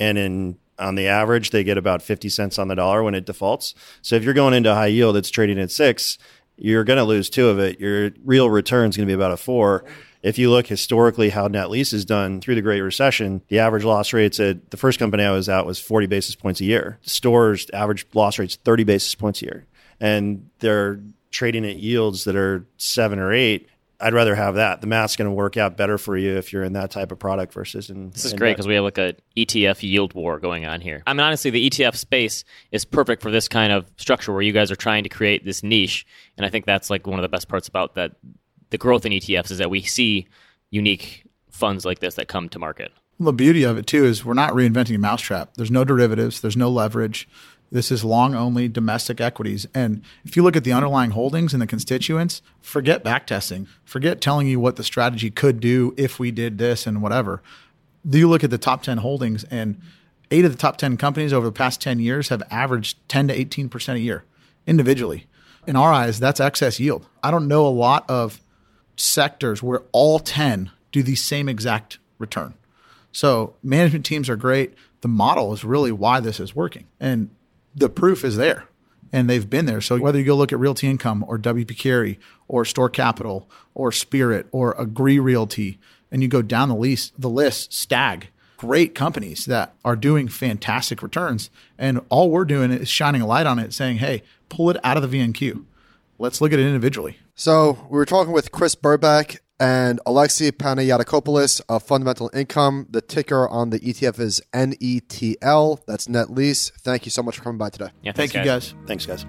And 0.00 0.18
in 0.18 0.58
on 0.78 0.94
the 0.94 1.08
average, 1.08 1.50
they 1.50 1.64
get 1.64 1.76
about 1.76 2.02
50 2.02 2.28
cents 2.28 2.58
on 2.58 2.68
the 2.68 2.76
dollar 2.76 3.02
when 3.02 3.14
it 3.14 3.26
defaults. 3.26 3.74
So 4.00 4.14
if 4.16 4.22
you're 4.22 4.34
going 4.34 4.54
into 4.54 4.72
high 4.72 4.86
yield, 4.86 5.16
it's 5.16 5.30
trading 5.30 5.58
at 5.58 5.70
six, 5.70 6.18
you're 6.56 6.84
going 6.84 6.98
to 6.98 7.04
lose 7.04 7.30
two 7.30 7.48
of 7.48 7.58
it. 7.58 7.80
Your 7.80 8.10
real 8.24 8.50
return 8.50 8.90
is 8.90 8.96
going 8.96 9.06
to 9.06 9.10
be 9.10 9.14
about 9.14 9.32
a 9.32 9.36
four. 9.36 9.84
If 10.28 10.38
you 10.38 10.50
look 10.50 10.66
historically 10.66 11.30
how 11.30 11.48
net 11.48 11.70
lease 11.70 11.92
is 11.92 12.04
done 12.04 12.40
through 12.40 12.56
the 12.56 12.62
Great 12.62 12.82
Recession, 12.82 13.42
the 13.48 13.60
average 13.60 13.84
loss 13.84 14.12
rates 14.12 14.38
at 14.38 14.70
the 14.70 14.76
first 14.76 14.98
company 14.98 15.24
I 15.24 15.32
was 15.32 15.48
at 15.48 15.64
was 15.64 15.78
40 15.78 16.06
basis 16.06 16.34
points 16.34 16.60
a 16.60 16.64
year. 16.64 16.98
Stores 17.02 17.68
average 17.72 18.06
loss 18.12 18.38
rates 18.38 18.56
30 18.56 18.84
basis 18.84 19.14
points 19.14 19.40
a 19.42 19.46
year 19.46 19.66
and 20.00 20.50
they're 20.58 21.00
trading 21.30 21.64
at 21.64 21.76
yields 21.76 22.24
that 22.24 22.36
are 22.36 22.66
seven 22.76 23.18
or 23.18 23.32
eight, 23.32 23.68
I'd 24.00 24.14
rather 24.14 24.36
have 24.36 24.54
that. 24.54 24.80
The 24.80 24.86
math's 24.86 25.16
going 25.16 25.28
to 25.28 25.34
work 25.34 25.56
out 25.56 25.76
better 25.76 25.98
for 25.98 26.16
you 26.16 26.36
if 26.36 26.52
you're 26.52 26.62
in 26.62 26.74
that 26.74 26.92
type 26.92 27.10
of 27.10 27.18
product 27.18 27.52
versus 27.52 27.90
in. 27.90 28.10
This 28.10 28.26
is 28.26 28.32
in 28.32 28.38
great 28.38 28.52
because 28.52 28.68
we 28.68 28.74
have 28.74 28.84
like 28.84 28.98
a 28.98 29.14
ETF 29.36 29.82
yield 29.82 30.14
war 30.14 30.38
going 30.38 30.66
on 30.66 30.80
here. 30.80 31.02
I 31.06 31.12
mean, 31.14 31.20
honestly, 31.20 31.50
the 31.50 31.68
ETF 31.68 31.96
space 31.96 32.44
is 32.70 32.84
perfect 32.84 33.22
for 33.22 33.32
this 33.32 33.48
kind 33.48 33.72
of 33.72 33.90
structure 33.96 34.32
where 34.32 34.42
you 34.42 34.52
guys 34.52 34.70
are 34.70 34.76
trying 34.76 35.02
to 35.02 35.08
create 35.08 35.44
this 35.44 35.64
niche, 35.64 36.06
and 36.36 36.46
I 36.46 36.48
think 36.48 36.64
that's 36.64 36.90
like 36.90 37.08
one 37.08 37.18
of 37.18 37.22
the 37.22 37.28
best 37.28 37.48
parts 37.48 37.66
about 37.66 37.96
that. 37.96 38.12
The 38.70 38.78
growth 38.78 39.06
in 39.06 39.12
ETFs 39.12 39.50
is 39.50 39.58
that 39.58 39.70
we 39.70 39.82
see 39.82 40.26
unique 40.70 41.24
funds 41.50 41.84
like 41.84 42.00
this 42.00 42.14
that 42.14 42.28
come 42.28 42.48
to 42.50 42.58
market. 42.58 42.92
Well, 43.18 43.26
the 43.26 43.32
beauty 43.32 43.64
of 43.64 43.78
it 43.78 43.86
too 43.86 44.04
is 44.04 44.24
we're 44.24 44.34
not 44.34 44.52
reinventing 44.52 44.94
a 44.94 44.98
mousetrap. 44.98 45.54
There's 45.54 45.70
no 45.70 45.84
derivatives. 45.84 46.40
There's 46.40 46.56
no 46.56 46.70
leverage. 46.70 47.28
This 47.70 47.90
is 47.90 48.04
long 48.04 48.34
only 48.34 48.68
domestic 48.68 49.20
equities. 49.20 49.66
And 49.74 50.02
if 50.24 50.36
you 50.36 50.42
look 50.42 50.56
at 50.56 50.64
the 50.64 50.72
underlying 50.72 51.10
holdings 51.10 51.52
and 51.52 51.60
the 51.60 51.66
constituents, 51.66 52.40
forget 52.60 53.04
backtesting, 53.04 53.66
forget 53.84 54.20
telling 54.20 54.46
you 54.46 54.60
what 54.60 54.76
the 54.76 54.84
strategy 54.84 55.30
could 55.30 55.60
do 55.60 55.94
if 55.96 56.18
we 56.18 56.30
did 56.30 56.58
this 56.58 56.86
and 56.86 57.02
whatever. 57.02 57.42
Do 58.08 58.18
you 58.18 58.28
look 58.28 58.44
at 58.44 58.50
the 58.50 58.58
top 58.58 58.82
10 58.82 58.98
holdings 58.98 59.44
and 59.44 59.80
eight 60.30 60.44
of 60.44 60.52
the 60.52 60.58
top 60.58 60.76
10 60.76 60.96
companies 60.96 61.32
over 61.32 61.46
the 61.46 61.52
past 61.52 61.80
10 61.80 61.98
years 61.98 62.28
have 62.28 62.42
averaged 62.50 62.96
10 63.08 63.28
to 63.28 63.44
18% 63.44 63.94
a 63.94 64.00
year 64.00 64.24
individually. 64.66 65.26
In 65.66 65.76
our 65.76 65.92
eyes, 65.92 66.18
that's 66.18 66.40
excess 66.40 66.80
yield. 66.80 67.06
I 67.22 67.30
don't 67.30 67.48
know 67.48 67.66
a 67.66 67.68
lot 67.68 68.08
of 68.08 68.40
sectors 68.98 69.62
where 69.62 69.82
all 69.92 70.18
10 70.18 70.70
do 70.92 71.02
the 71.02 71.14
same 71.14 71.48
exact 71.48 71.98
return. 72.18 72.54
So 73.12 73.54
management 73.62 74.04
teams 74.04 74.28
are 74.28 74.36
great. 74.36 74.74
The 75.00 75.08
model 75.08 75.52
is 75.52 75.64
really 75.64 75.92
why 75.92 76.20
this 76.20 76.40
is 76.40 76.54
working. 76.54 76.86
And 76.98 77.30
the 77.74 77.88
proof 77.88 78.24
is 78.24 78.36
there. 78.36 78.66
and 79.12 79.28
they've 79.28 79.48
been 79.48 79.66
there. 79.66 79.80
So 79.80 79.98
whether 79.98 80.18
you 80.18 80.24
go 80.24 80.36
look 80.36 80.52
at 80.52 80.58
Realty 80.58 80.88
Income 80.88 81.24
or 81.28 81.38
WP 81.38 81.76
Carey 81.78 82.18
or 82.46 82.64
Store 82.64 82.90
Capital 82.90 83.48
or 83.74 83.92
Spirit 83.92 84.46
or 84.52 84.74
Agree 84.78 85.18
Realty, 85.18 85.78
and 86.10 86.22
you 86.22 86.28
go 86.28 86.42
down 86.42 86.68
the 86.68 86.74
list, 86.74 87.20
the 87.20 87.30
list, 87.30 87.72
Stag, 87.72 88.28
great 88.56 88.94
companies 88.94 89.46
that 89.46 89.74
are 89.84 89.96
doing 89.96 90.28
fantastic 90.28 91.02
returns. 91.02 91.50
And 91.78 92.00
all 92.08 92.30
we're 92.30 92.44
doing 92.44 92.70
is 92.70 92.88
shining 92.88 93.20
a 93.20 93.26
light 93.26 93.46
on 93.46 93.58
it, 93.58 93.72
saying, 93.72 93.98
hey, 93.98 94.22
pull 94.48 94.70
it 94.70 94.76
out 94.82 94.96
of 94.96 95.08
the 95.08 95.18
VNQ. 95.18 95.64
Let's 96.18 96.40
look 96.40 96.52
at 96.52 96.58
it 96.58 96.66
individually. 96.66 97.18
So 97.38 97.78
we 97.88 97.96
were 97.96 98.04
talking 98.04 98.32
with 98.32 98.50
Chris 98.50 98.74
Burbach 98.74 99.38
and 99.60 100.00
Alexi 100.04 100.50
Panagiotakopoulos 100.50 101.60
of 101.68 101.84
Fundamental 101.84 102.28
Income. 102.34 102.88
The 102.90 103.00
ticker 103.00 103.48
on 103.48 103.70
the 103.70 103.78
ETF 103.78 104.18
is 104.18 104.42
NETL. 104.52 105.78
That's 105.86 106.08
net 106.08 106.30
lease. 106.30 106.70
Thank 106.80 107.04
you 107.04 107.12
so 107.12 107.22
much 107.22 107.36
for 107.36 107.44
coming 107.44 107.58
by 107.58 107.70
today. 107.70 107.90
Yeah, 108.02 108.10
Thank 108.10 108.32
thanks, 108.32 108.34
you, 108.34 108.44
guys. 108.44 108.74
Thanks, 108.88 109.06
guys. 109.06 109.24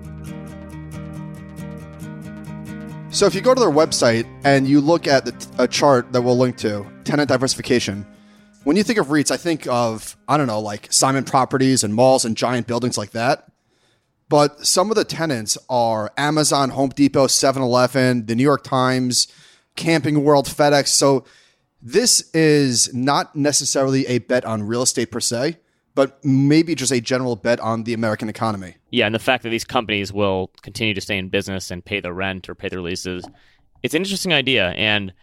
So 3.16 3.28
if 3.28 3.36
you 3.36 3.42
go 3.42 3.54
to 3.54 3.60
their 3.60 3.70
website 3.70 4.28
and 4.44 4.68
you 4.68 4.82
look 4.82 5.06
at 5.06 5.26
the, 5.26 5.64
a 5.64 5.68
chart 5.68 6.12
that 6.12 6.24
we'll 6.24 6.36
link 6.36 6.58
to, 6.58 6.88
tenant 7.04 7.30
diversification, 7.30 8.08
when 8.64 8.76
you 8.76 8.82
think 8.82 8.98
of 8.98 9.10
REITs, 9.10 9.30
I 9.30 9.38
think 9.38 9.68
of, 9.68 10.18
I 10.28 10.38
don't 10.38 10.48
know, 10.48 10.62
like 10.62 10.92
Simon 10.92 11.26
Properties 11.26 11.84
and 11.84 11.94
malls 11.94 12.26
and 12.26 12.36
giant 12.36 12.66
buildings 12.66 12.98
like 12.98 13.12
that. 13.12 13.46
But 14.30 14.66
some 14.66 14.92
of 14.92 14.96
the 14.96 15.04
tenants 15.04 15.58
are 15.70 16.12
Amazon, 16.16 16.70
Home 16.70 16.90
Depot, 16.90 17.28
7 17.28 17.62
Eleven, 17.62 18.28
the 18.28 18.36
New 18.36 18.44
York 18.44 18.64
Times, 18.64 19.28
Camping 19.76 20.24
World, 20.24 20.46
FedEx. 20.46 20.90
So 20.90 21.26
this 21.82 22.30
is 22.34 22.94
not 22.94 23.36
necessarily 23.36 24.06
a 24.06 24.20
bet 24.20 24.46
on 24.46 24.64
real 24.64 24.84
estate 24.84 25.12
per 25.12 25.20
se, 25.20 25.58
but 25.96 26.24
maybe 26.24 26.76
just 26.76 26.92
a 26.92 27.02
general 27.02 27.36
bet 27.36 27.60
on 27.60 27.84
the 27.84 27.94
American 27.94 28.30
economy. 28.30 28.76
Yeah, 28.92 29.08
and 29.08 29.16
the 29.16 29.20
fact 29.20 29.44
that 29.44 29.50
these 29.50 29.66
companies 29.66 30.14
will 30.14 30.52
continue 30.62 30.94
to 30.94 31.02
stay 31.02 31.18
in 31.18 31.30
business 31.30 31.72
and 31.72 31.84
pay 31.84 32.00
their 32.00 32.14
rent 32.14 32.50
or 32.50 32.56
pay 32.56 32.70
their 32.70 32.82
leases, 32.82 33.26
it's 33.82 33.94
an 33.94 34.02
interesting 34.02 34.34
idea. 34.34 34.70
And 34.72 35.14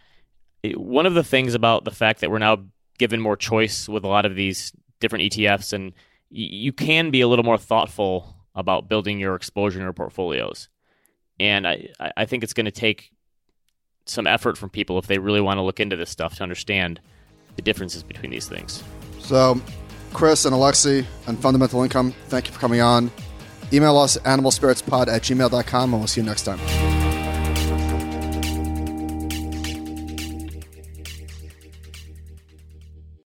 one 0.75 1.05
of 1.05 1.13
the 1.13 1.23
things 1.23 1.53
about 1.53 1.85
the 1.85 1.91
fact 1.91 2.21
that 2.21 2.31
we're 2.31 2.39
now 2.39 2.65
given 2.97 3.21
more 3.21 3.37
choice 3.37 3.87
with 3.87 4.03
a 4.03 4.07
lot 4.07 4.25
of 4.25 4.35
these 4.35 4.73
different 4.99 5.31
ETFs, 5.31 5.71
and 5.71 5.93
you 6.29 6.73
can 6.73 7.11
be 7.11 7.21
a 7.21 7.27
little 7.27 7.45
more 7.45 7.57
thoughtful 7.57 8.36
about 8.57 8.89
building 8.89 9.19
your 9.19 9.35
exposure 9.35 9.79
in 9.79 9.83
your 9.83 9.93
portfolios. 9.93 10.67
And 11.39 11.65
I, 11.67 11.89
I 12.17 12.25
think 12.25 12.43
it's 12.43 12.53
going 12.53 12.65
to 12.65 12.71
take 12.71 13.11
some 14.05 14.27
effort 14.27 14.57
from 14.57 14.69
people 14.69 14.97
if 14.97 15.07
they 15.07 15.19
really 15.19 15.41
want 15.41 15.59
to 15.59 15.61
look 15.61 15.79
into 15.79 15.95
this 15.95 16.09
stuff 16.09 16.35
to 16.37 16.43
understand 16.43 16.99
the 17.55 17.61
differences 17.61 18.03
between 18.03 18.31
these 18.31 18.47
things. 18.47 18.83
So, 19.19 19.61
Chris 20.13 20.45
and 20.45 20.53
Alexi 20.55 21.05
and 21.27 21.39
Fundamental 21.39 21.83
Income, 21.83 22.13
thank 22.27 22.47
you 22.47 22.53
for 22.53 22.59
coming 22.59 22.81
on. 22.81 23.11
Email 23.71 23.97
us 23.97 24.17
animalspiritspod 24.17 25.07
at 25.07 25.21
gmail.com 25.21 25.93
and 25.93 26.01
we'll 26.01 26.07
see 26.07 26.21
you 26.21 26.25
next 26.27 26.43
time. 26.43 26.96